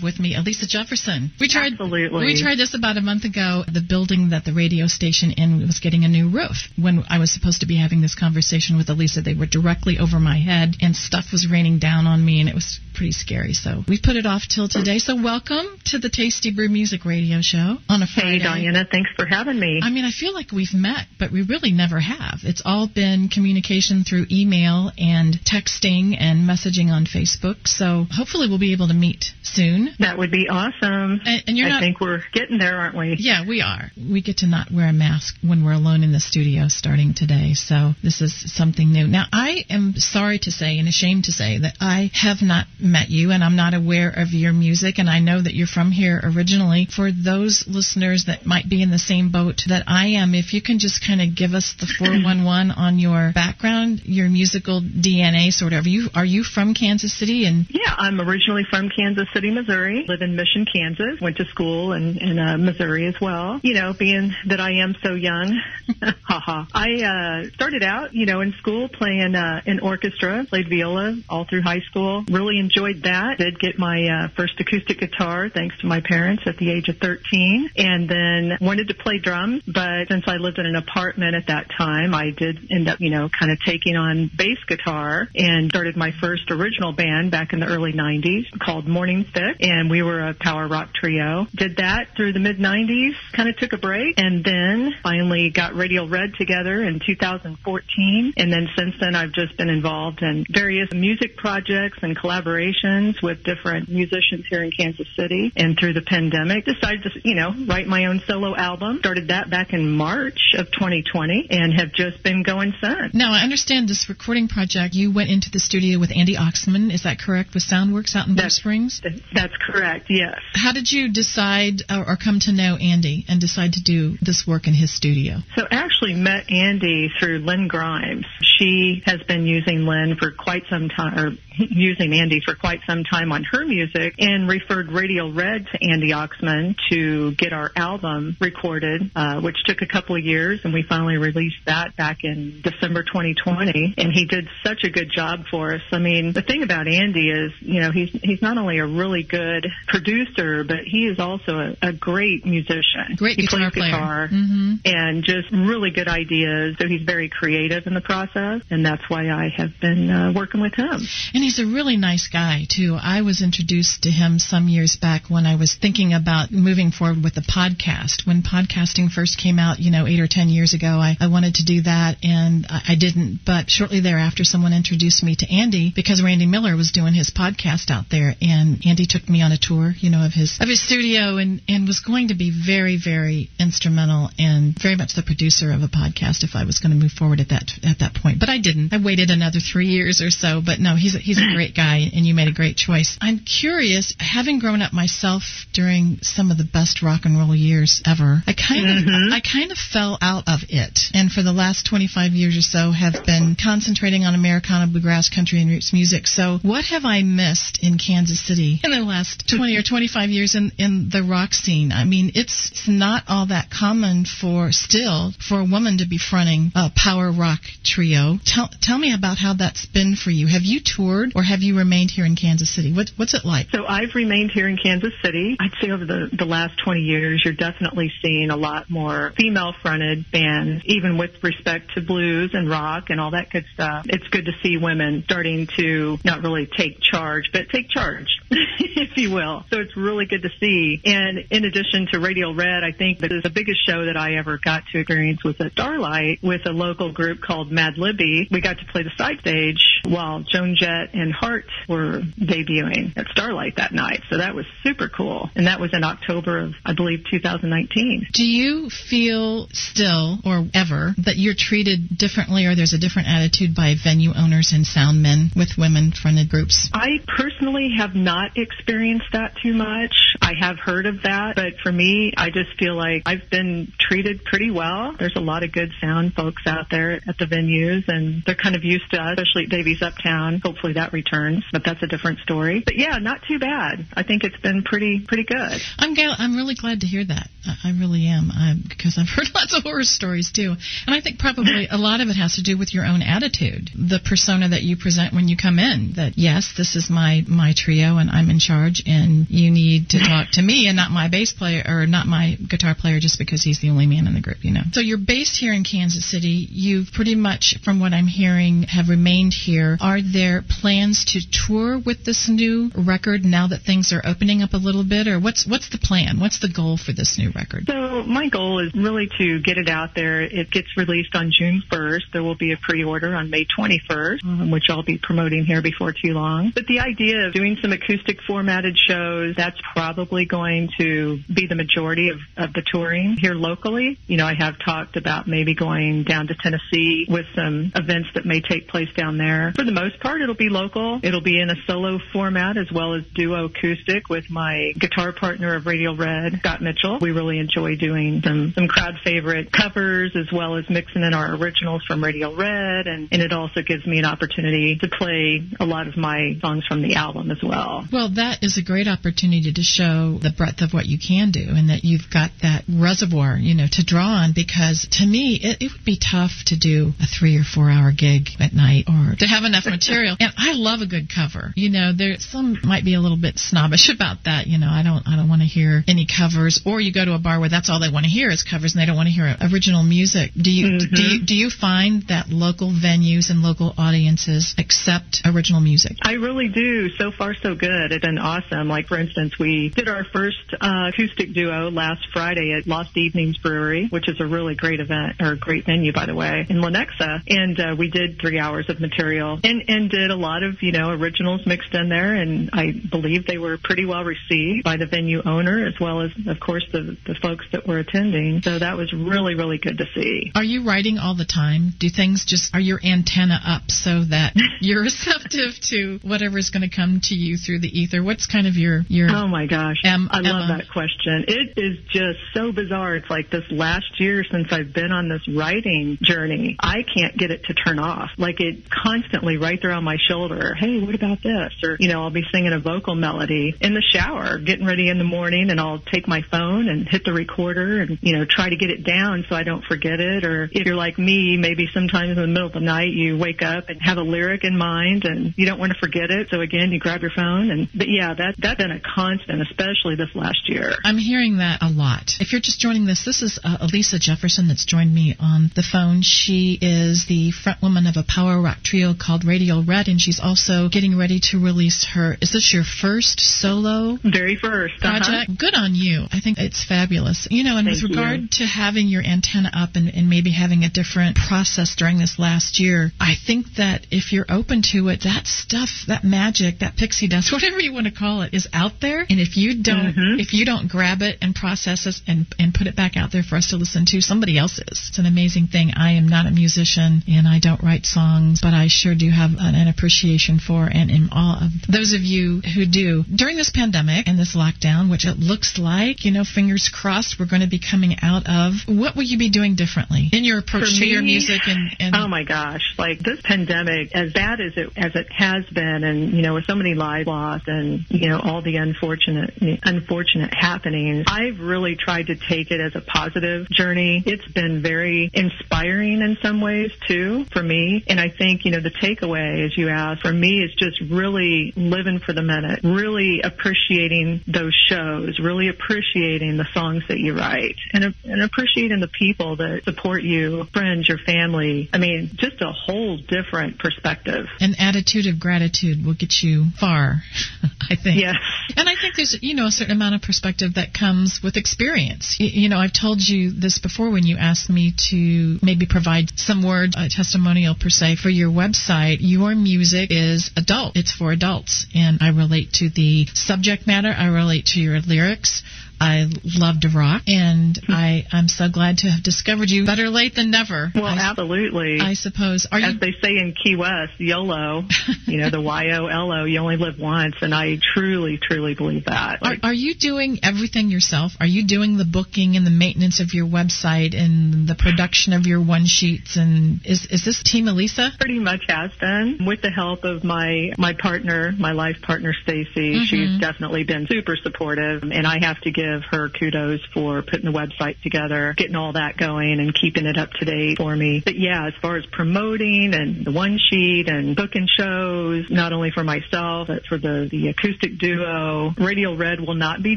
With 0.07 0.21
me 0.21 0.37
Alisa 0.37 0.69
Jefferson. 0.69 1.33
We 1.41 1.49
tried 1.49 1.73
Absolutely. 1.73 2.27
we 2.27 2.41
tried 2.41 2.59
this 2.59 2.75
about 2.75 2.97
a 2.97 3.01
month 3.01 3.25
ago. 3.25 3.65
The 3.67 3.83
building 3.83 4.31
that 4.31 4.45
the 4.45 4.55
radio 4.55 4.87
station 4.87 5.33
in 5.33 5.67
was 5.67 5.81
getting 5.81 6.05
a 6.05 6.09
new 6.09 6.31
roof. 6.31 6.71
When 6.79 7.03
I 7.11 7.19
was 7.19 7.35
supposed 7.35 7.61
to 7.61 7.67
be 7.67 7.77
having 7.77 8.03
this 8.03 8.15
conversation 8.15 8.77
with 8.77 8.87
Alisa, 8.87 9.25
they 9.25 9.35
were 9.35 9.51
directly 9.51 9.99
over 9.99 10.21
my 10.21 10.39
head 10.39 10.77
and 10.81 10.95
stuff 10.95 11.33
was 11.33 11.51
raining 11.51 11.81
down 11.81 12.07
on 12.07 12.25
me 12.25 12.39
and 12.39 12.49
it 12.49 12.55
was 12.55 12.79
pretty 12.95 13.11
scary. 13.11 13.53
So 13.53 13.83
we 13.89 13.99
put 13.99 14.15
it 14.15 14.27
off 14.27 14.43
till 14.49 14.69
today. 14.69 14.99
So 14.99 15.21
welcome 15.21 15.67
to 15.87 15.99
the 15.99 16.09
Tasty 16.09 16.55
Brew 16.55 16.69
Music 16.69 17.05
Radio 17.05 17.43
Show 17.43 17.77
on 17.89 18.03
a 18.03 18.07
Friday. 18.07 18.39
Hey, 18.39 18.45
Diana, 18.45 18.87
thanks 18.89 19.11
for 19.17 19.27
having 19.27 19.59
me. 19.59 19.81
I 19.83 19.91
mean, 19.91 20.05
I 20.05 20.13
feel 20.13 20.33
like 20.33 20.53
we've 20.53 20.73
met, 20.73 21.07
but 21.19 21.33
we 21.33 21.43
really 21.43 21.73
never 21.73 21.99
have. 21.99 22.41
It's 22.45 22.63
all 22.65 22.87
been 22.87 23.29
communication 23.29 24.05
through 24.05 24.27
email 24.31 24.93
and 24.97 25.35
texting 25.43 26.17
and 26.19 26.49
messaging 26.49 26.89
on 26.95 27.07
Facebook. 27.07 27.67
So 27.67 28.07
hopefully 28.11 28.49
we'll 28.49 28.63
be 28.63 28.73
able 28.73 28.89
to 28.89 28.95
meet 28.95 29.27
soon. 29.57 29.89
That 29.99 30.19
would 30.19 30.31
be 30.31 30.49
awesome. 30.51 31.21
And, 31.25 31.43
and 31.47 31.57
you're 31.57 31.69
I 31.69 31.71
not, 31.71 31.81
think 31.81 32.01
we're 32.01 32.23
getting 32.33 32.59
there, 32.59 32.77
aren't 32.77 32.97
we? 32.97 33.17
Yeah, 33.19 33.47
we 33.49 33.63
are. 33.63 33.91
We 33.97 34.23
get 34.23 34.39
to 34.39 34.47
not 34.47 34.69
wear 34.71 34.89
a 34.89 34.93
mask 34.93 35.35
when 35.43 35.65
we're 35.65 35.73
alone 35.73 36.03
in 36.03 36.13
the 36.13 36.21
studio 36.21 36.69
starting 36.69 37.15
today. 37.17 37.55
So 37.55 37.93
this 38.03 38.21
is 38.21 38.35
something 38.55 38.93
new. 38.93 39.07
Now, 39.07 39.25
I 39.33 39.65
am 39.71 39.95
sorry 39.97 40.39
to 40.41 40.51
say 40.51 40.79
and 40.79 40.89
ashamed 40.89 41.25
to 41.25 41.33
say 41.33 41.59
that 41.59 41.75
I 41.81 42.11
have 42.15 42.39
not 42.43 42.67
met 42.79 43.09
you 43.09 43.31
and 43.31 43.43
I'm 43.43 43.57
not 43.57 43.75
aware 43.75 44.11
of 44.11 44.29
your 44.33 44.53
music 44.53 44.99
and 44.99 45.09
I 45.09 45.21
know 45.21 45.41
that 45.43 45.55
you're 45.55 45.67
from 45.67 45.91
here 45.91 46.21
originally. 46.23 46.87
For 46.95 47.11
those 47.11 47.65
listeners 47.67 48.25
that 48.27 48.45
might 48.45 48.69
be 48.69 48.83
in 48.83 48.91
the 48.91 48.99
same 48.99 49.33
boat 49.33 49.63
that 49.69 49.85
I 49.87 50.19
am, 50.21 50.35
if 50.35 50.53
you 50.53 50.61
can 50.61 50.79
just 50.79 51.05
kind 51.07 51.21
of 51.23 51.35
give 51.35 51.55
us 51.55 51.75
the 51.81 51.87
411 51.99 52.71
on 52.73 52.99
your 52.99 53.33
background, 53.35 54.03
your 54.05 54.29
musical 54.29 54.81
DNA 54.81 55.51
sort 55.51 55.73
of. 55.73 55.87
Are 55.87 55.89
you 55.89 56.09
are 56.15 56.25
you 56.25 56.45
from 56.45 56.75
Kansas 56.75 57.17
City 57.19 57.47
and 57.47 57.67
Yeah, 57.71 57.95
I'm 57.97 58.21
originally 58.21 58.65
from 58.69 58.91
Kansas 58.91 59.29
City, 59.33 59.46
Missouri. 59.51 60.05
Live 60.09 60.23
in 60.23 60.37
Mission, 60.37 60.67
Kansas. 60.73 61.21
Went 61.21 61.37
to 61.39 61.45
school 61.47 61.93
in 61.93 62.19
in 62.19 62.39
uh, 62.39 62.57
Missouri 62.57 63.07
as 63.07 63.21
well. 63.21 63.61
You 63.63 63.75
know, 63.75 63.93
being 63.93 64.35
that 64.47 64.61
I 64.61 64.83
am 64.83 64.95
so 65.03 65.15
young. 65.15 65.61
Haha. 66.23 66.65
I 66.73 66.89
uh 67.03 67.51
started 67.55 67.83
out, 67.83 68.15
you 68.15 68.27
know, 68.27 68.41
in 68.41 68.53
school 68.59 68.89
playing 68.89 69.35
uh 69.35 69.63
in 69.67 69.81
orchestra, 69.81 70.47
played 70.49 70.69
viola 70.69 71.17
all 71.29 71.45
through 71.45 71.63
high 71.63 71.81
school. 71.91 72.25
Really 72.31 72.59
enjoyed 72.59 73.03
that 73.03 73.17
that. 73.17 73.39
Did 73.39 73.59
get 73.59 73.79
my 73.79 74.07
uh, 74.09 74.29
first 74.37 74.61
acoustic 74.61 74.99
guitar 74.99 75.49
thanks 75.49 75.79
to 75.81 75.87
my 75.87 76.01
parents 76.01 76.43
at 76.47 76.57
the 76.57 76.71
age 76.71 76.89
of 76.89 76.99
13, 76.99 77.71
and 77.77 78.09
then 78.09 78.59
wanted 78.61 78.89
to 78.89 78.95
play 78.95 79.19
drums. 79.19 79.63
But 79.67 80.09
since 80.09 80.25
I 80.27 80.37
lived 80.37 80.59
in 80.59 80.67
an 80.67 80.77
apartment 80.77 81.35
at 81.35 81.47
that 81.49 81.69
time, 81.77 82.15
I 82.15 82.31
did 82.31 82.71
end 82.71 82.89
up, 82.89 83.01
you 83.01 83.11
know, 83.11 83.29
kind 83.29 83.53
of 83.53 83.59
taking 83.65 83.97
on 83.97 84.31
bass 84.37 84.59
guitar 84.67 85.29
and 85.35 85.71
started 85.71 85.97
my 85.97 86.13
first 86.21 86.51
original 86.51 86.93
band 86.93 87.31
back 87.31 87.53
in 87.53 87.61
the 87.61 87.67
early 87.67 87.93
90s 87.93 88.47
called 88.59 88.87
Morning 88.87 89.25
And 89.61 89.91
we 89.91 90.03
were 90.03 90.29
a 90.29 90.35
power 90.35 90.69
rock 90.69 90.95
trio. 90.95 91.47
Did 91.55 91.77
that 91.77 92.09
through 92.17 92.33
the 92.33 92.41
mid 92.41 92.59
90s, 92.59 93.13
kind 93.35 93.49
of 93.49 93.57
took 93.57 93.73
a 93.73 93.79
break, 93.79 94.15
and 94.17 94.45
then 94.45 94.95
finally 95.03 95.51
got 95.51 95.75
Radio 95.75 96.07
Red 96.07 96.35
together 96.39 96.83
in 96.83 97.01
2014. 97.05 98.35
And 98.37 98.53
then 98.53 98.69
since 98.77 98.95
then, 99.01 99.15
I've 99.15 99.33
just 99.33 99.57
been 99.57 99.69
involved 99.69 100.23
in 100.23 100.45
various 100.51 100.89
music 100.93 101.37
projects 101.37 101.99
and 102.03 102.17
collaborations 102.17 103.23
with 103.23 103.45
different 103.45 103.89
musicians 103.89 104.47
here 104.49 104.63
in 104.63 104.71
Kansas 104.71 105.09
City. 105.17 105.53
And 105.57 105.79
through 105.79 105.95
the 105.95 106.03
pandemic, 106.03 106.65
decided 106.65 107.03
to, 107.05 107.11
you 107.25 107.35
know, 107.35 107.55
write 107.69 107.87
my 107.87 108.07
own 108.07 108.21
solo 108.27 108.57
album. 108.57 108.99
Started 108.99 109.29
that 109.29 109.51
back 109.51 109.73
in 109.73 109.91
March 109.91 110.55
of 110.57 110.67
2020 110.73 111.49
and 111.51 111.75
have 111.75 111.93
just 111.93 112.23
been 112.23 112.43
going 112.43 112.73
since. 112.81 113.15
Now, 113.15 113.33
I 113.33 113.41
understand 113.43 113.89
this 113.89 114.07
recording 114.09 114.49
project, 114.49 114.95
you 114.95 115.13
went 115.13 115.31
into 115.31 115.51
the 115.51 115.61
studio 115.61 115.99
with 115.99 116.11
Andy 116.11 116.37
Oxman. 116.37 116.93
Is 116.93 117.05
that 117.05 117.19
correct? 117.19 117.55
With 117.55 117.65
Soundworks 117.65 118.15
out 118.15 118.29
in 118.29 118.35
Blue 118.35 118.51
Springs? 118.51 119.01
That's 119.33 119.55
correct, 119.57 120.07
yes. 120.09 120.39
How 120.55 120.73
did 120.73 120.91
you 120.91 121.13
decide 121.13 121.83
or, 121.91 122.17
come 122.17 122.41
to 122.41 122.53
know 122.53 122.77
Andy 122.77 123.25
and 123.29 123.41
decide 123.41 123.75
to 123.75 123.83
do 123.83 124.17
this 124.23 124.47
work 124.47 124.67
in 124.67 124.75
his 124.75 124.95
studio? 124.95 125.39
So 125.57 125.67
actually 125.71 126.15
met 126.15 126.51
Andy 126.51 127.11
through 127.19 127.39
Lynn 127.39 127.69
Grimes. 127.69 128.25
She 128.41 129.03
has 129.05 129.23
been 129.25 129.47
using 129.47 129.85
Lynn 129.85 130.17
for 130.17 130.31
quite 130.31 130.63
some 130.71 130.89
time, 130.89 131.19
or 131.19 131.33
using 131.59 132.13
Andy 132.15 132.41
for 132.45 132.55
quite 132.55 132.81
some 132.87 133.05
time 133.05 133.33
on 133.33 133.45
her 133.45 133.65
music 133.65 134.15
and 134.19 134.49
referred 134.49 134.91
Radio 134.91 135.31
Red 135.31 135.67
to 135.73 135.79
Andy 135.91 136.13
Oxman 136.13 136.77
to 136.91 137.33
get 137.33 137.53
our 137.53 137.71
album 137.77 138.37
recorded, 138.41 139.11
uh, 139.15 139.41
which 139.41 139.57
took 139.65 139.83
a 139.83 139.87
couple 139.87 140.17
of 140.17 140.25
years, 140.25 140.61
and 140.65 140.73
we 140.73 140.85
finally 140.89 141.17
released 141.17 141.65
that 141.67 141.97
back 141.97 142.19
in 142.23 142.61
December 142.63 143.03
2020. 143.03 143.95
And 143.99 144.13
he 144.13 144.27
did 144.27 144.49
such 144.65 144.85
a 144.85 144.91
good 144.91 145.11
job 145.15 145.45
for 145.51 145.75
us. 145.75 145.83
I 145.93 145.99
mean, 145.99 146.33
the 146.33 146.43
thing 146.43 146.63
about 146.63 146.89
Andy 146.89 147.31
is, 147.31 147.53
you 147.61 147.81
know, 147.81 147.91
he's 147.91 148.11
he's 148.23 148.43
not 148.43 148.59
only 148.59 148.79
a 148.79 148.87
really 148.87 149.23
good 149.23 149.67
producer, 149.87 150.65
but 150.65 150.81
he 150.85 151.07
is 151.07 151.19
also 151.19 151.59
a, 151.59 151.89
a 151.89 151.93
great 151.93 152.45
musician. 152.45 153.17
Great 153.17 153.37
he 153.37 153.47
guitar 153.47 153.71
plays 153.71 153.91
guitar 153.91 154.29
player. 154.29 154.41
Mm-hmm. 154.41 154.75
and 154.85 155.25
just 155.25 155.51
really 155.53 155.91
good 155.91 156.09
ideas. 156.09 156.77
So 156.81 156.87
he's 156.87 157.03
very 157.03 157.29
creative 157.29 157.87
in 157.87 157.95
the 157.95 158.01
process, 158.01 158.63
and 158.71 158.85
that's 158.85 159.03
why 159.09 159.31
I 159.31 159.49
have 159.57 159.71
been 159.81 160.11
uh, 160.11 160.33
working 160.35 160.61
with 160.61 160.75
him. 160.75 161.01
And 161.35 161.43
he's 161.47 161.61
a 161.61 161.65
really 161.65 161.97
nice 161.97 162.27
guy 162.27 162.67
too. 162.69 162.99
I 163.01 163.23
was 163.23 163.41
introduced 163.41 164.03
to 164.03 164.11
him 164.11 164.41
some 164.41 164.67
years 164.67 164.99
back 165.01 165.31
when 165.31 165.47
I 165.47 165.55
was 165.55 165.79
thinking 165.81 166.13
about 166.13 166.51
moving 166.51 166.91
forward 166.91 167.23
with 167.23 167.37
the 167.37 167.47
podcast. 167.47 168.27
When 168.27 168.43
podcasting 168.43 169.13
first 169.15 169.39
came 169.39 169.61
out, 169.61 169.79
you 169.79 169.93
know, 169.93 170.09
eight 170.09 170.19
or 170.19 170.27
ten 170.27 170.49
years 170.49 170.75
ago, 170.75 170.99
I, 170.99 171.15
I 171.21 171.29
wanted 171.29 171.55
to 171.63 171.65
do 171.65 171.83
that 171.83 172.17
and 172.25 172.67
I, 172.69 172.81
I 172.89 172.95
didn't. 172.99 173.47
But 173.47 173.71
shortly 173.71 174.01
thereafter, 174.01 174.43
someone 174.43 174.73
introduced 174.73 175.23
me 175.23 175.37
to 175.37 175.47
Andy 175.47 175.93
because 175.95 176.21
Randy 176.21 176.47
Miller 176.47 176.75
was 176.75 176.91
doing 176.91 177.15
his 177.15 177.31
podcast 177.31 177.95
out 177.95 178.11
there, 178.11 178.35
and 178.43 178.83
Andy 178.85 179.07
took 179.07 179.29
me 179.29 179.41
on 179.41 179.53
a 179.53 179.59
tour, 179.61 179.95
you 179.97 180.11
know, 180.11 180.27
of 180.27 180.33
his 180.35 180.59
of 180.59 180.67
his 180.67 180.83
studio, 180.83 181.37
and 181.37 181.63
and 181.69 181.87
was 181.87 182.01
going 182.01 182.29
to 182.29 182.35
be 182.35 182.51
very 182.51 182.99
very 182.99 183.51
instrumental 183.61 184.31
and 184.37 184.75
very 184.83 184.97
much 184.97 185.15
the 185.15 185.23
producer 185.23 185.71
of 185.71 185.87
a 185.87 185.93
podcast 185.95 186.43
if 186.43 186.59
I 186.59 186.65
was 186.67 186.81
going 186.83 186.91
to 186.91 186.99
move 186.99 187.15
forward 187.15 187.39
at 187.39 187.55
that 187.55 187.71
at 187.87 188.01
that 188.01 188.19
point. 188.19 188.41
But 188.41 188.49
I 188.49 188.59
didn't. 188.59 188.93
I 188.93 188.99
waited 188.99 189.31
another 189.31 189.61
three 189.63 189.95
years 189.95 190.21
or 190.21 190.31
so. 190.31 190.59
But 190.59 190.81
no, 190.83 190.97
he's 190.97 191.15
a, 191.15 191.23
he's 191.37 191.53
a 191.53 191.55
great 191.55 191.75
guy, 191.75 192.09
and 192.13 192.27
you 192.27 192.35
made 192.35 192.49
a 192.49 192.53
great 192.53 192.77
choice. 192.77 193.19
I'm 193.21 193.41
curious, 193.41 194.15
having 194.19 194.59
grown 194.59 194.83
up 194.83 194.93
myself 194.93 195.67
during 195.73 196.19
some 196.23 196.51
of 196.51 196.59
the 196.59 196.65
best 196.65 197.03
rock 197.03 197.23
and 197.25 197.39
roll 197.39 197.55
years 197.55 198.03
ever, 198.07 198.43
I 198.47 198.55
kind 198.55 198.87
of 198.87 199.05
mm-hmm. 199.05 199.33
I 199.33 199.41
kind 199.41 199.71
of 199.71 199.79
fell 199.79 200.19
out 200.21 200.45
of 200.47 200.61
it, 200.69 200.99
and 201.15 201.31
for 201.31 201.43
the 201.43 201.53
last 201.53 201.87
25 201.87 202.33
years 202.33 202.57
or 202.57 202.63
so, 202.63 202.91
have 202.93 203.25
been 203.25 203.57
concentrating 203.63 204.25
on 204.25 204.35
Americana, 204.35 204.87
bluegrass, 204.87 205.29
country, 205.29 205.61
and 205.61 205.71
roots 205.71 205.93
music. 205.93 206.27
So, 206.27 206.59
what 206.63 206.85
have 206.87 207.05
I 207.05 207.23
missed 207.23 207.81
in 207.83 207.99
Kansas 207.99 208.41
City 208.41 208.81
in 208.83 208.91
the 208.91 209.01
last 209.01 209.49
20 209.49 209.77
or 209.77 209.83
25 209.83 210.31
years 210.31 210.55
in 210.55 210.73
in 210.79 211.09
the 211.11 211.23
rock 211.23 211.53
scene? 211.53 211.93
I 211.93 212.05
mean, 212.05 212.33
it's, 212.35 212.71
it's 212.73 212.89
not 212.89 213.25
all 213.29 213.47
that 213.49 213.69
common 213.71 214.25
for 214.25 214.73
still 214.73 215.33
for 215.49 215.61
a 215.61 215.65
woman 215.65 215.99
to 215.99 216.07
be 216.09 216.19
fronting 216.19 216.73
a 216.75 216.91
power 216.95 217.31
rock 217.31 217.61
trio. 217.85 218.39
Tell 218.45 218.69
tell 218.81 218.99
me 218.99 219.15
about 219.15 219.39
how 219.39 219.55
that's 219.55 219.87
been 219.87 220.17
for 220.17 220.31
you. 220.31 220.47
Have 220.47 220.63
you 220.63 220.81
toured 220.81 221.26
or 221.35 221.43
have 221.43 221.61
you 221.61 221.77
remained 221.77 222.11
here 222.11 222.25
in 222.25 222.37
Kansas 222.37 222.75
City? 222.75 222.93
What 222.93 223.11
what's 223.17 223.35
it 223.35 223.45
like? 223.45 223.69
So 223.71 223.85
I've 223.87 224.15
remained 224.15 224.51
here 224.51 224.69
in 224.69 224.77
Kansas 224.77 225.13
City. 225.23 225.57
I'd 225.59 225.73
say 225.81 225.91
over 225.91 226.05
the, 226.05 226.29
the 226.33 226.45
last 226.45 226.79
20 226.85 227.01
years, 227.01 227.43
you're 227.45 227.55
definitely 227.55 228.13
seeing 228.23 228.51
a 228.51 228.57
lot 228.57 228.91
more 228.91 229.33
female-fronted 229.37 230.31
bands, 230.31 230.83
even 230.87 231.19
with 231.19 231.33
respect 231.43 231.95
to 231.95 232.01
blues 232.01 232.51
and 232.55 232.69
rock 232.69 233.11
and 233.11 233.21
all 233.21 233.33
that 233.33 233.51
good 233.51 233.65
stuff. 233.75 234.07
It's 234.09 234.27
good 234.29 234.47
to 234.47 234.53
see 234.63 234.77
women 234.77 235.23
starting 235.25 235.67
to 235.77 236.19
not 236.25 236.43
really 236.43 236.67
take 236.67 237.01
charge, 237.01 237.51
but 237.53 237.69
take 237.71 237.89
charge, 237.89 238.29
if 238.51 239.17
you 239.17 239.33
will. 239.33 239.65
So 239.71 239.81
it's 239.81 239.97
really 239.97 240.27
good 240.27 240.43
to 240.43 240.51
see. 240.61 241.01
And 241.05 241.39
in 241.51 241.65
addition 241.65 242.07
to 242.13 242.21
Radio 242.21 242.55
Red, 242.55 242.85
I 242.85 242.93
think 242.93 243.21
that 243.21 243.33
is 243.33 243.43
the 243.43 243.51
biggest 243.51 243.87
show 243.87 244.07
that 244.07 244.17
I 244.17 244.37
ever 244.37 244.59
got 244.59 244.83
to 244.93 244.99
experience 244.99 245.43
was 245.45 245.57
at 245.61 245.73
Starlight 245.73 246.41
with 246.43 246.67
a 246.67 246.73
local 246.73 247.13
group 247.13 247.41
called 247.41 247.71
Mad 247.71 247.99
Libby. 247.99 248.49
We 248.51 248.61
got 248.61 248.79
to 248.79 248.85
play 248.87 249.03
the 249.03 249.11
side 249.17 249.41
stage 249.41 250.01
while 250.05 250.41
Joan 250.41 250.77
Jett 250.79 251.15
and 251.19 251.33
Heart 251.33 251.65
were 251.89 252.21
debuting 252.39 253.17
at 253.17 253.27
Starlight 253.29 253.77
that 253.77 253.93
night. 253.93 254.23
So 254.31 254.39
that 254.39 254.55
was 254.55 254.67
super 254.83 255.09
cool. 255.09 255.51
And 255.55 255.67
that 255.67 255.81
was 255.81 255.91
in 255.93 256.05
October 256.05 256.59
of, 256.59 256.73
I 256.85 256.95
believe, 256.95 257.25
2019. 257.31 258.27
Do 258.33 258.45
you 258.45 258.91
feel 258.91 259.69
still 259.73 260.39
or 260.45 260.67
ever 260.75 261.15
that 261.25 261.37
you're 261.37 261.55
treated 261.57 262.19
differently 262.19 262.67
or 262.67 262.75
there's 262.75 262.93
a 262.93 262.99
different 262.99 263.29
attitude 263.29 263.75
by 263.75 263.95
venue 264.03 264.33
owners 264.35 264.73
and 264.75 264.87
sound 264.87 265.23
men 265.23 265.51
with 265.57 265.71
women 265.79 266.13
fronted 266.13 266.49
groups? 266.49 266.91
I 266.93 267.19
personally 267.27 267.91
have 267.97 268.15
not 268.15 268.57
experienced 268.57 269.27
that 269.33 269.55
too 269.63 269.75
much. 269.75 270.37
I 270.41 270.53
have 270.59 270.79
heard 270.79 271.07
of 271.07 271.23
that, 271.23 271.57
but 271.57 271.79
for 271.83 271.93
me, 271.93 272.33
I 272.37 272.51
just 272.51 272.79
feel 272.79 272.95
like 272.95 273.23
I've 273.27 273.49
been 273.51 273.93
treated 273.99 274.45
pretty 274.45 274.71
well. 274.71 275.15
There's 275.19 275.37
a 275.37 275.41
lot 275.41 275.63
of 275.63 275.73
good 275.73 275.91
sound 276.01 276.35
folks 276.35 276.63
out 276.67 276.87
there 276.91 277.21
at 277.27 277.39
the 277.39 277.47
venues, 277.47 278.05
and 278.09 278.43
they're 278.45 278.55
kind 278.55 278.77
of 278.77 278.85
used 278.85 279.11
to 279.11 279.19
us, 279.19 279.39
especially 279.39 279.65
at 279.65 279.71
Davey's 279.71 280.03
Uptown. 280.03 280.61
Hopefully 280.63 280.93
that 280.97 281.13
returns, 281.13 281.65
but 281.73 281.83
that's 281.85 282.03
a 282.03 282.07
different 282.07 282.41
story. 282.41 282.83
But 282.85 282.97
yeah, 282.97 283.19
not 283.19 283.41
too 283.49 283.59
bad. 283.59 284.05
I 284.15 284.23
think 284.23 284.45
it's 284.45 284.59
been 284.61 284.83
pretty 284.83 285.25
pretty 285.27 285.45
good. 285.45 285.81
I'm 285.99 286.15
gal- 286.15 286.37
I'm 286.37 286.57
really 286.57 286.75
glad 286.75 287.01
to 287.01 287.07
hear 287.07 287.25
that. 287.25 287.49
I, 287.65 287.89
I 287.89 287.91
really 287.99 288.27
am 288.27 288.51
I'm, 288.51 288.83
because 288.89 289.19
I've 289.19 289.29
heard 289.35 289.47
lots 289.55 289.77
of 289.77 289.83
horror 289.83 290.05
stories 290.05 290.53
too, 290.53 290.75
and 291.07 291.15
I 291.15 291.21
think 291.21 291.39
probably 291.39 291.89
a 291.91 291.99
lot 291.99 292.21
of 292.21 292.29
it 292.29 292.35
has 292.35 292.57
to 292.57 292.63
do 292.63 292.77
with 292.77 292.93
your 292.93 293.05
own 293.05 293.23
attitude, 293.23 293.91
the 293.95 294.21
persona 294.25 294.71
that 294.71 294.83
you 294.83 294.97
present 294.97 295.35
when 295.35 295.49
you 295.49 295.57
come 295.57 295.79
in. 295.79 296.15
That 296.17 296.33
yes, 296.37 296.75
this 296.77 296.97
is 296.97 297.09
my 297.11 297.43
my 297.47 297.73
trio 297.77 298.19
and 298.19 298.31
I'm 298.31 298.51
in 298.51 298.59
charge, 298.59 299.03
and 299.07 299.47
you 299.49 299.71
need 299.71 300.11
to 300.11 300.19
talk 300.19 300.53
to 300.53 300.63
me 300.63 300.89
and 300.89 300.97
not 300.97 301.11
my 301.11 301.29
bass 301.29 301.53
player 301.53 301.85
or 301.87 302.07
not 302.07 302.27
my 302.27 302.57
guitar 302.69 302.95
player 302.99 303.21
just 303.21 303.39
because 303.39 303.63
he's 303.63 303.81
the 303.81 303.91
only 303.91 304.07
man 304.07 304.27
in 304.27 304.35
the 304.35 304.41
group, 304.41 304.59
you 304.63 304.73
know. 304.73 304.83
So 304.93 305.01
you're 305.01 305.19
based 305.19 305.59
here 305.59 305.73
in 305.73 305.85
Kansas 305.85 306.29
City. 306.29 306.67
You've 306.71 307.09
pretty 307.13 307.35
much, 307.35 307.77
from 307.85 308.01
what 308.01 308.13
I'm 308.13 308.27
hearing, 308.27 308.85
have 308.85 309.09
remained 309.09 309.53
here. 309.53 309.99
Are 310.01 310.21
there 310.21 310.63
plans 310.87 311.25
to 311.25 311.41
tour 311.51 311.99
with 311.99 312.25
this 312.25 312.49
new 312.49 312.93
record 312.97 313.45
now 313.45 313.67
that 313.67 313.83
things 313.83 314.13
are 314.13 314.23
opening 314.25 314.63
up 314.63 314.73
a 314.73 314.77
little 314.77 315.03
bit, 315.03 315.27
or 315.27 315.41
what's 315.41 315.67
what's 315.67 315.91
the 315.91 315.99
plan? 315.99 316.39
What's 316.39 316.61
the 316.61 316.69
goal 316.69 316.97
for 316.97 317.11
this 317.11 317.35
new 317.37 317.51
record? 317.51 317.87
So 317.89 318.23
my 318.23 318.49
goal 318.49 318.79
is 318.79 318.95
really 318.95 319.29
to 319.37 319.61
get 319.63 319.79
it 319.79 319.89
out 319.89 320.11
there. 320.15 320.43
It 320.43 320.71
gets 320.71 320.87
released 320.97 321.35
on 321.35 321.51
June 321.51 321.83
1st. 321.91 322.31
There 322.33 322.45
will 322.45 322.55
be 322.55 322.71
a 322.73 322.77
pre-order 322.77 323.35
on 323.35 323.51
May 323.51 323.67
21st, 323.77 324.45
um, 324.45 324.71
which 324.71 324.85
I'll 324.89 325.03
be 325.03 325.19
promoting 325.21 325.65
here 325.65 325.83
before 325.83 326.13
too 326.13 326.35
long. 326.35 326.71
But 326.73 326.87
the 326.87 327.01
idea 327.01 327.49
of 327.49 327.53
doing 327.53 327.77
some 327.83 327.91
acoustic 327.91 328.39
formatted 328.47 328.97
shows, 328.97 329.57
that's 329.57 329.81
probably 329.93 330.47
going 330.47 330.91
to 331.01 331.41
be 331.53 331.67
the 331.67 331.75
majority 331.75 332.29
of, 332.29 332.39
of 332.57 332.73
the 332.75 332.85
touring 332.93 333.37
here 333.41 333.55
locally. 333.55 334.21
You 334.29 334.37
know, 334.37 334.47
I 334.47 334.55
have 334.55 334.77
talked 334.79 335.17
about 335.17 335.49
maybe 335.49 335.75
going 335.75 336.23
down 336.23 336.47
to 336.47 336.55
Tennessee 336.55 337.27
with 337.29 337.47
some 337.57 337.91
events 337.97 338.29
that 338.37 338.47
may 338.47 338.61
take 338.61 338.87
place 338.87 339.13
down 339.17 339.37
there. 339.37 339.73
For 339.75 339.83
the 339.83 339.91
most 339.91 340.21
part, 340.21 340.41
it'll 340.41 340.55
be 340.55 340.76
local. 340.77 341.21
It'll 341.23 341.41
be 341.41 341.59
in 341.61 341.71
a 341.71 341.77
solo 341.87 342.19
format 342.33 342.77
as 342.77 342.93
well 342.93 343.15
as 343.15 343.25
duo 343.35 343.67
acoustic 343.67 344.29
with 344.29 344.51
my 344.51 344.93
guitar 344.99 345.33
partner 345.33 345.75
of 345.75 345.87
Radio 345.87 346.15
Red, 346.15 346.59
Scott 346.61 346.83
Mitchell. 346.83 347.19
We 347.21 347.31
really 347.31 347.59
enjoy 347.59 347.97
doing 347.97 348.43
some, 348.45 348.73
some 348.75 348.87
crowd 348.87 349.15
favorite 349.25 349.73
covers 349.73 350.37
as 350.37 350.53
well 350.53 350.77
as 350.77 350.85
mixing 350.91 351.23
in 351.23 351.33
our 351.33 351.55
originals 351.57 352.05
from 352.07 352.23
Radio 352.23 352.55
Red 352.55 353.07
and, 353.07 353.29
and 353.33 353.41
it 353.41 353.53
also 353.53 353.81
gives 353.83 354.07
me 354.07 354.19
an 354.19 354.27
opportunity 354.27 354.99
to 355.01 355.09
play 355.09 355.63
a 355.81 355.87
lot 355.87 356.09
of 356.09 356.17
my 356.17 356.59
songs 356.61 356.85
from 356.87 357.01
the 357.03 357.15
album 357.15 357.51
as 357.51 357.63
well. 357.63 358.05
Well, 358.13 358.31
that 358.35 358.63
is 358.63 358.77
a 358.77 358.83
great 358.85 359.09
opportunity 359.09 359.73
to 359.73 359.83
show 359.83 360.39
the 360.43 360.53
breadth 360.57 360.83
of 360.83 360.93
what 360.93 361.07
you 361.07 361.19
can 361.19 361.53
do 361.53 361.65
and 361.69 361.89
that 361.89 362.05
you've 362.05 362.29
got 362.31 362.51
that 362.63 362.85
reservoir, 362.89 363.57
you 363.57 363.75
know, 363.75 363.87
to 363.91 364.05
draw 364.05 364.45
on 364.45 364.53
because 364.55 365.09
to 365.13 365.27
me, 365.27 365.59
it, 365.63 365.79
it 365.81 365.93
would 365.93 366.05
be 366.05 366.19
tough 366.19 366.53
to 366.67 366.77
do 366.77 367.13
a 367.21 367.27
three 367.27 367.57
or 367.57 367.65
four 367.65 367.89
hour 367.89 368.13
gig 368.13 368.49
at 368.61 368.73
night 368.73 369.07
or 369.09 369.35
to 369.37 369.47
have 369.47 369.65
enough 369.65 369.87
material. 369.97 370.37
and 370.39 370.53
I 370.59 370.66
love 370.75 371.01
a 371.01 371.07
good 371.07 371.29
cover. 371.33 371.73
You 371.77 371.91
know, 371.91 372.13
there 372.17 372.37
some 372.39 372.79
might 372.83 373.05
be 373.05 373.15
a 373.15 373.21
little 373.21 373.39
bit 373.41 373.59
snobbish 373.59 374.09
about 374.15 374.45
that. 374.45 374.67
You 374.67 374.79
know, 374.79 374.89
I 374.89 375.03
don't, 375.03 375.27
I 375.27 375.37
don't 375.37 375.49
want 375.49 375.63
to 375.63 375.69
hear 375.69 376.03
any 376.09 376.27
covers 376.27 376.81
or 376.87 377.01
you 377.01 377.13
go 377.13 377.25
to 377.25 377.35
a 377.35 377.39
bar 377.39 377.61
where 377.61 377.69
that's 377.69 377.91
all 377.91 378.01
they 378.01 378.13
want 378.13 378.25
to 378.25 378.31
hear 378.31 378.51
is 378.51 378.63
covers 378.63 378.95
and 378.95 379.03
they 379.03 379.07
don't 379.07 379.17
want 379.17 379.29
to 379.29 379.35
hear 379.35 379.55
original 379.73 380.03
music. 380.03 380.51
Do 380.55 380.71
you, 380.71 380.99
do 380.99 381.23
you, 381.23 381.47
do 381.47 381.55
you 381.55 381.71
find 381.71 382.23
that 382.29 382.49
local 382.49 382.91
venues 382.91 383.51
and 383.51 383.63
local 383.63 383.95
audiences 383.99 384.75
accept 384.79 385.43
original 385.45 385.81
music? 385.81 386.17
I 386.23 386.35
really 386.35 386.69
do. 386.69 387.09
So 387.11 387.31
far, 387.31 387.55
so 387.55 387.75
good. 387.75 388.13
It's 388.13 388.25
been 388.25 388.39
awesome. 388.39 388.89
Like, 388.89 389.07
for 389.07 389.19
instance, 389.19 389.59
we 389.59 389.91
did 389.95 390.09
our 390.09 390.25
first 390.25 390.75
uh, 390.81 391.11
acoustic 391.13 391.53
duo 391.53 391.91
last 391.91 392.27
Friday 392.33 392.75
at 392.79 392.87
Lost 392.87 393.17
Evenings 393.17 393.59
Brewery, 393.59 394.09
which 394.09 394.29
is 394.29 394.41
a 394.41 394.47
really 394.47 394.75
great 394.75 395.01
event, 395.01 395.37
or 395.41 395.57
great 395.57 395.87
venue, 395.87 396.13
by 396.13 396.27
the 396.27 396.35
way, 396.35 396.67
in 396.69 396.79
Lenexa. 396.79 397.41
And 397.47 397.79
uh, 397.79 397.97
we 397.99 398.11
did 398.11 398.41
three 398.41 398.59
hours 398.59 398.89
of 398.89 399.01
material 399.01 399.59
and, 399.63 399.83
and 399.89 400.11
did 400.11 400.31
a 400.31 400.37
lot 400.37 400.56
of, 400.63 400.83
you 400.83 400.93
know, 400.93 401.11
originals 401.11 401.67
mixed 401.67 401.95
in 401.95 402.09
there. 402.09 402.35
And 402.35 402.71
I 402.73 402.93
believe 403.11 403.47
they 403.47 403.59
were 403.59 403.79
pretty 403.83 404.05
well 404.05 404.25
received 404.25 404.85
by 404.85 404.97
the 404.97 405.07
venue 405.07 405.43
owner 405.45 405.87
as 405.87 405.95
well 406.01 406.23
as, 406.23 406.31
of 406.47 406.61
course, 406.61 406.85
the, 406.93 407.17
the 407.27 407.35
folks 407.41 407.67
that 407.73 407.87
were 407.87 407.99
attending. 407.99 408.63
So 408.63 408.79
that 408.79 408.97
was 408.97 409.13
really, 409.13 409.55
really 409.55 409.79
good 409.79 409.99
to 409.99 410.07
see. 410.15 410.53
Are 410.55 410.65
you 410.65 410.87
writing 410.87 411.19
all 411.19 411.37
the 411.37 411.45
time? 411.47 411.93
Do 411.99 412.09
things 412.09 412.45
just, 412.47 412.75
are 412.75 412.81
your 412.81 413.01
antenna 413.05 413.59
up 413.65 413.91
so 413.91 414.25
that 414.31 414.55
you're 414.81 415.03
receptive 415.03 415.73
to 415.91 416.19
whatever's 416.23 416.71
going 416.71 416.89
to 416.89 416.95
come 416.95 417.21
to 417.25 417.35
you 417.35 417.57
through 417.57 417.81
the 417.81 417.89
ether? 417.89 418.23
What's 418.23 418.47
kind 418.47 418.67
of 418.67 418.75
your, 418.75 419.03
your, 419.09 419.29
Oh 419.31 419.47
my 419.49 419.67
gosh. 419.67 419.97
Em- 420.05 420.29
I 420.31 420.41
love 420.41 420.65
Emma. 420.65 420.79
that 420.79 420.91
question. 420.93 421.45
It 421.49 421.75
is 421.77 421.99
just 422.11 422.39
so 422.55 422.73
bizarre. 422.73 423.17
It's 423.17 423.31
like 423.31 423.51
this 423.51 423.65
last 423.71 424.21
year 424.21 424.45
since 424.51 424.69
I've 424.71 424.93
been 424.93 425.13
on 425.13 425.29
this 425.29 425.43
writing 425.49 426.19
journey, 426.23 426.77
I 426.81 427.03
can't 427.03 427.37
get 427.37 427.51
it 427.51 427.65
to 427.65 427.75
turn 427.75 427.99
off. 427.99 428.31
Like 428.39 428.61
it 428.61 428.89
constantly 428.91 429.57
right 429.57 429.79
there 429.81 429.93
on 429.93 430.05
my 430.05 430.17
shoulder. 430.29 430.46
Hey, 430.55 431.01
what 431.01 431.15
about 431.15 431.43
this? 431.43 431.73
Or, 431.83 431.97
you 431.99 432.09
know, 432.09 432.23
I'll 432.23 432.31
be 432.31 432.45
singing 432.53 432.73
a 432.73 432.79
vocal 432.79 433.15
melody 433.15 433.75
in 433.81 433.95
the 433.95 434.03
shower, 434.03 434.59
getting 434.59 434.87
ready 434.87 435.09
in 435.09 435.19
the 435.19 435.25
morning 435.25 435.71
and 435.71 435.81
I'll 435.81 435.99
take 435.99 436.29
my 436.29 436.43
phone 436.43 436.89
and 436.89 437.09
hit 437.09 437.25
the 437.25 437.33
recorder 437.33 438.03
and, 438.03 438.19
you 438.23 438.37
know, 438.37 438.45
try 438.49 438.69
to 438.69 438.77
get 438.77 438.91
it 438.91 439.05
down 439.05 439.45
so 439.49 439.57
I 439.57 439.63
don't 439.63 439.85
forget 439.85 440.21
it. 440.21 440.45
Or 440.45 440.69
if 440.71 440.87
you're 440.87 440.97
like 440.97 441.19
me, 441.19 441.57
maybe 441.57 441.89
sometimes 441.93 442.31
in 442.31 442.37
the 442.37 442.47
middle 442.47 442.69
of 442.69 442.73
the 442.73 442.81
night 442.81 443.13
you 443.13 443.37
wake 443.37 443.63
up 443.63 443.89
and 443.89 444.01
have 444.01 444.19
a 444.19 444.23
lyric 444.23 444.65
in 444.65 444.77
mind 444.77 445.25
and 445.25 445.55
you 445.57 445.67
don't 445.67 445.79
want 445.79 445.93
to 445.93 445.99
forget 445.99 446.31
it. 446.31 446.49
So 446.51 446.61
again, 446.61 446.93
you 446.93 446.99
grab 446.99 447.23
your 447.23 447.33
phone 447.35 447.71
and, 447.71 447.89
but 447.95 448.09
yeah, 448.09 448.35
that, 448.35 448.55
that's 448.59 448.77
been 448.79 448.91
a 448.91 449.01
constant, 449.01 449.63
especially 449.63 450.17
this 450.17 450.35
last 450.35 450.69
year. 450.69 450.93
I'm 451.05 451.19
hearing 451.19 451.59
that 451.59 451.83
a 451.83 451.91
lot. 451.91 452.33
If 452.41 452.53
you're 452.53 452.61
just 452.61 452.81
joining 452.81 453.07
this, 453.07 453.25
this 453.25 453.43
is 453.43 453.59
uh, 453.65 453.79
Elisa 453.81 454.19
Jefferson 454.19 454.69
that's 454.69 454.85
joined 454.85 455.15
me 455.15 455.35
on 455.41 455.71
the 455.75 455.83
phone. 455.83 456.23
She 456.23 456.79
is 456.81 457.27
the 457.29 457.51
front 457.51 457.83
woman 457.83 458.07
of 458.07 458.17
a 458.17 458.25
power 458.27 458.61
rock 458.61 458.79
trio 458.83 459.15
called 459.19 459.45
Radio 459.45 459.83
Red, 459.83 460.09
and 460.09 460.21
she's 460.21 460.36
also 460.43 460.89
getting 460.89 461.17
ready 461.19 461.41
to 461.51 461.59
release 461.59 462.07
her. 462.15 462.37
Is 462.41 462.53
this 462.53 462.73
your 462.73 462.85
first 462.85 463.41
solo 463.41 464.19
Very 464.23 464.57
first. 464.57 464.95
uh-huh. 465.03 465.19
project? 465.19 465.59
Good 465.59 465.75
on 465.75 465.95
you. 465.95 466.27
I 466.33 466.41
think 466.41 466.59
it's 466.59 466.85
fabulous. 466.85 467.47
You 467.51 467.65
know, 467.65 467.77
and 467.79 467.87
Thank 467.87 468.03
with 468.03 468.11
you. 468.11 468.17
regard 468.17 468.51
to 468.53 468.65
having 468.67 469.09
your 469.09 469.23
antenna 469.23 469.71
up 469.75 469.91
and, 469.95 470.09
and 470.09 470.29
maybe 470.29 470.51
having 470.53 470.85
a 470.85 470.91
different 470.91 471.37
process 471.37 471.95
during 471.97 472.19
this 472.19 472.39
last 472.39 472.81
year, 472.81 473.13
I 473.21 473.35
think 473.47 473.67
that 473.77 474.07
if 474.11 474.33
you're 474.33 474.47
open 474.49 474.83
to 474.93 475.09
it, 475.09 475.21
that 475.25 475.47
stuff, 475.47 475.89
that 476.09 476.25
magic, 476.25 476.81
that 476.81 476.97
pixie 476.97 477.29
dust, 477.29 477.53
whatever 477.57 477.81
you 477.81 477.93
want 477.93 478.07
to 478.07 478.13
call 478.13 478.43
it, 478.43 478.55
is 478.55 478.69
out 478.73 479.01
there. 479.01 479.21
And 479.29 479.41
if 479.41 479.57
you 479.57 479.83
don't, 479.83 480.15
Mhm. 480.15 480.41
if 480.41 480.53
you 480.53 480.65
don't 480.65 480.89
grab 480.89 481.23
it 481.23 481.39
and 481.43 481.55
process 481.55 482.07
it 482.07 482.17
and, 482.27 482.47
and 482.59 482.73
put 482.75 482.87
it 482.87 482.97
back 482.97 483.17
out 483.17 483.33
there 483.33 483.43
for 483.43 483.57
us 483.57 483.69
to 483.71 483.77
listen 483.77 484.05
to, 484.07 484.21
somebody 484.21 484.59
else 484.59 484.79
is. 484.79 485.07
It's 485.09 485.19
an 485.19 485.27
amazing 485.27 485.69
thing. 485.69 485.93
I 485.97 486.13
am 486.13 486.29
not 486.29 486.47
a 486.47 486.51
musician. 486.51 487.23
and 487.29 487.47
I 487.49 487.59
don't 487.61 487.83
write 487.83 488.07
songs, 488.07 488.61
but 488.63 488.73
I 488.75 488.87
sure 488.89 489.15
do 489.15 489.31
have 489.31 489.51
an, 489.59 489.75
an 489.75 489.89
appreciation 489.89 490.26
for 490.59 490.89
and 490.91 491.11
in 491.11 491.29
awe 491.33 491.67
of 491.67 491.71
those 491.93 492.13
of 492.13 492.23
you 492.23 492.61
who 492.75 492.87
do. 492.87 493.23
During 493.25 493.57
this 493.57 493.71
pandemic 493.71 494.27
and 494.27 494.39
this 494.39 494.57
lockdown, 494.57 495.11
which 495.11 495.25
it 495.25 495.39
looks 495.39 495.79
like, 495.79 496.25
you 496.25 496.33
know, 496.33 496.45
fingers 496.45 496.91
crossed, 496.93 497.37
we're 497.39 497.47
going 497.47 497.63
to 497.63 497.69
be 497.69 497.81
coming 497.81 498.17
out 498.23 498.45
of, 498.47 498.75
what 498.87 499.17
will 499.17 499.23
you 499.23 499.39
be 499.39 499.51
doing 499.51 499.77
differently 499.77 500.29
in 500.33 500.45
your 500.45 500.59
approach 500.59 500.99
to 500.99 501.07
your 501.07 501.23
music? 501.23 501.63
And, 501.67 501.97
and 502.01 502.15
Oh 502.15 502.29
my 502.29 502.45
gosh, 502.45 502.83
like 502.99 503.21
this 503.21 503.41
pandemic, 503.45 504.15
as 504.15 504.33
bad 504.33 504.61
as 504.61 504.73
it 504.77 504.91
as 504.97 505.15
it 505.15 505.27
has 505.31 505.65
been, 505.67 506.05
and 506.05 506.33
you 506.33 506.43
know, 506.43 506.55
with 506.55 506.65
so 506.65 506.75
many 506.75 506.95
lives 506.95 507.27
lost, 507.27 507.69
and 507.69 508.05
you 508.09 508.29
know, 508.29 508.41
all 508.41 508.63
the 508.63 508.77
unfortunate 508.77 509.55
unfortunate 509.85 510.53
happenings, 510.53 511.27
I've 511.29 511.61
really 511.61 511.97
tried 511.97 512.29
to 512.29 512.37
take 512.37 512.71
it 512.71 512.81
as 512.81 512.95
a 512.95 513.01
positive 513.01 513.69
journey. 513.71 514.23
It's 514.25 514.47
been 514.53 514.83
very 514.83 515.31
inspiring 515.33 516.23
in 516.23 516.37
some 516.43 516.61
ways 516.61 516.91
too 517.07 517.45
for 517.53 517.63
me, 517.63 518.05
and 518.09 518.19
I 518.19 518.31
think 518.31 518.65
you 518.65 518.71
know 518.71 518.81
the 518.81 518.91
takeaway, 518.91 519.65
as 519.65 519.77
you 519.77 519.89
asked, 519.89 520.16
for 520.21 520.33
me 520.33 520.63
is 520.63 520.75
just 520.79 521.01
really 521.11 521.73
living 521.77 522.21
for 522.25 522.33
the 522.33 522.43
minute, 522.43 522.81
really 522.85 523.41
appreciating 523.43 524.43
those 524.47 524.75
shows, 524.89 525.39
really 525.43 525.69
appreciating 525.69 526.57
the 526.57 526.67
songs 526.75 527.03
that 527.09 527.19
you 527.19 527.35
write, 527.37 527.77
and 527.93 528.15
and 528.25 528.43
appreciating 528.43 529.01
the 529.01 529.09
people 529.09 529.57
that 529.57 529.83
support 529.85 530.23
you, 530.23 530.65
friends, 530.73 531.09
your 531.09 531.19
family. 531.19 531.89
I 531.93 531.99
mean, 531.99 532.31
just 532.35 532.61
a 532.61 532.73
whole 532.73 533.19
different 533.29 533.79
perspective. 533.79 534.47
an 534.61 534.75
attitude 534.79 535.27
of 535.27 535.39
gratitude 535.41 536.05
will 536.05 536.15
get 536.15 536.35
you 536.43 536.67
far, 536.79 537.23
I 537.91 537.97
think. 537.97 538.21
Yes. 538.21 538.37
And 538.77 538.89
I 538.89 538.95
think 539.01 539.17
there's, 539.17 539.37
you 539.43 539.55
know, 539.55 539.67
a 539.67 539.71
certain 539.71 539.93
amount 539.97 540.15
of 540.15 540.23
perspective 540.23 540.75
that 540.75 540.93
comes 540.95 541.41
with 541.43 541.57
experience. 541.57 542.37
Y- 542.41 542.51
You 542.53 542.69
know, 542.69 542.79
I've 542.79 542.93
told 542.93 543.21
you 543.21 543.51
this 543.53 543.79
before 543.79 544.11
when 544.11 544.25
you 544.25 544.37
asked 544.37 544.69
me 544.71 544.95
to 545.11 545.59
maybe 545.63 545.87
provide 545.87 546.31
some 546.37 546.63
word, 546.65 546.95
a 546.97 547.09
testimonial 547.09 547.75
per 547.75 547.89
se, 547.91 548.17
for 548.17 548.29
your 548.31 548.51
website. 548.51 549.19
Your 549.21 549.55
music 549.55 549.96
is 550.05 550.51
adult. 550.57 550.97
It's 550.97 551.13
for 551.13 551.33
adults. 551.33 551.87
And 551.95 552.19
I 552.21 552.29
relate 552.29 552.73
to 552.75 552.91
the 552.91 553.27
subject 553.35 553.87
matter. 553.87 554.13
I 554.17 554.27
relate 554.27 554.67
to 554.75 554.81
your 554.81 555.01
lyrics. 555.01 555.63
I 556.01 556.27
love 556.59 556.81
to 556.81 556.89
rock, 556.95 557.23
and 557.27 557.77
hmm. 557.77 557.93
I 557.93 558.25
I'm 558.33 558.49
so 558.49 558.69
glad 558.71 558.99
to 558.99 559.09
have 559.09 559.23
discovered 559.23 559.71
you. 559.71 559.87
Better 559.87 560.11
late 560.11 560.35
than 560.35 560.51
never. 560.51 560.91
Well, 560.95 561.05
I, 561.05 561.17
absolutely. 561.19 562.01
I 562.01 562.15
suppose. 562.15 562.67
Are 562.71 562.79
you 562.79 562.87
As 562.87 563.01
they 563.01 563.13
say 563.23 563.31
in 563.39 563.55
Key 563.63 563.77
West, 563.77 564.13
YOLO, 564.19 564.85
you 565.27 565.39
know, 565.39 565.51
the 565.51 565.61
Y-O-L-O, 565.61 566.45
you 566.45 566.59
only 566.59 566.77
live 566.77 566.99
once, 566.99 567.37
and 567.41 567.55
I 567.55 567.79
truly, 567.95 568.39
truly 568.41 568.75
believe 568.75 569.07
that. 569.07 569.39
Are, 569.43 569.51
Like, 569.51 569.61
are 569.63 569.73
you 569.73 569.95
doing 569.95 570.41
everything 570.43 570.91
yourself? 570.91 571.33
Are 571.41 571.47
you 571.47 571.67
doing 571.67 571.97
the 571.97 572.05
booking 572.05 572.57
and 572.57 572.67
the 572.67 572.71
maintenance 572.71 573.21
of 573.21 573.33
your 573.33 573.47
website 573.47 574.15
and 574.15 574.69
the 574.69 574.75
production 574.75 575.33
of 575.33 575.47
your 575.47 575.63
one 575.63 575.87
sheets? 575.87 576.37
And 576.37 576.85
is 576.85 577.07
is 577.11 577.25
this 577.25 577.43
Team 577.43 577.69
Elisa? 577.69 578.11
pretty 578.19 578.39
much 578.39 578.63
has 578.69 578.91
been 579.01 579.39
with 579.47 579.63
the 579.63 579.71
help 579.71 580.05
of 580.05 580.25
my 580.25 580.73
my 580.79 580.93
partner, 580.93 581.53
my 581.59 581.73
life 581.73 581.97
partner 582.03 582.35
Stacy. 582.43 582.97
Mm-hmm. 582.97 583.05
She's 583.05 583.41
definitely 583.41 583.85
been 583.85 584.07
super 584.11 584.37
supportive, 584.37 585.03
and 585.03 585.27
I 585.27 585.39
have 585.41 585.61
to 585.63 585.71
give 585.71 585.86
her 586.11 586.29
kudos 586.29 586.81
for 586.93 587.23
putting 587.23 587.51
the 587.51 587.57
website 587.57 588.01
together, 588.03 588.55
getting 588.57 588.77
all 588.77 588.93
that 588.93 589.17
going, 589.17 589.61
and 589.61 589.75
keeping 589.75 590.07
it 590.07 590.17
up 590.19 590.31
to 590.33 590.45
date 590.45 590.79
for 590.79 590.95
me. 590.95 591.23
But 591.25 591.39
yeah, 591.39 591.67
as 591.67 591.75
far 591.81 591.97
as 591.97 592.07
promoting 592.07 592.95
and 592.95 593.25
the 593.25 593.33
one 593.33 593.59
sheet 593.59 594.09
and 594.09 594.37
booking 594.37 594.69
shows, 594.79 595.47
not 595.51 595.73
only 595.73 595.91
for 595.91 596.05
myself 596.05 596.69
but 596.69 596.85
for 596.87 596.99
the 596.99 597.29
the 597.31 597.49
acoustic 597.49 597.99
duo, 597.99 598.73
Radio 598.79 599.17
Red 599.17 599.41
will 599.41 599.55
not 599.55 599.83
be 599.83 599.97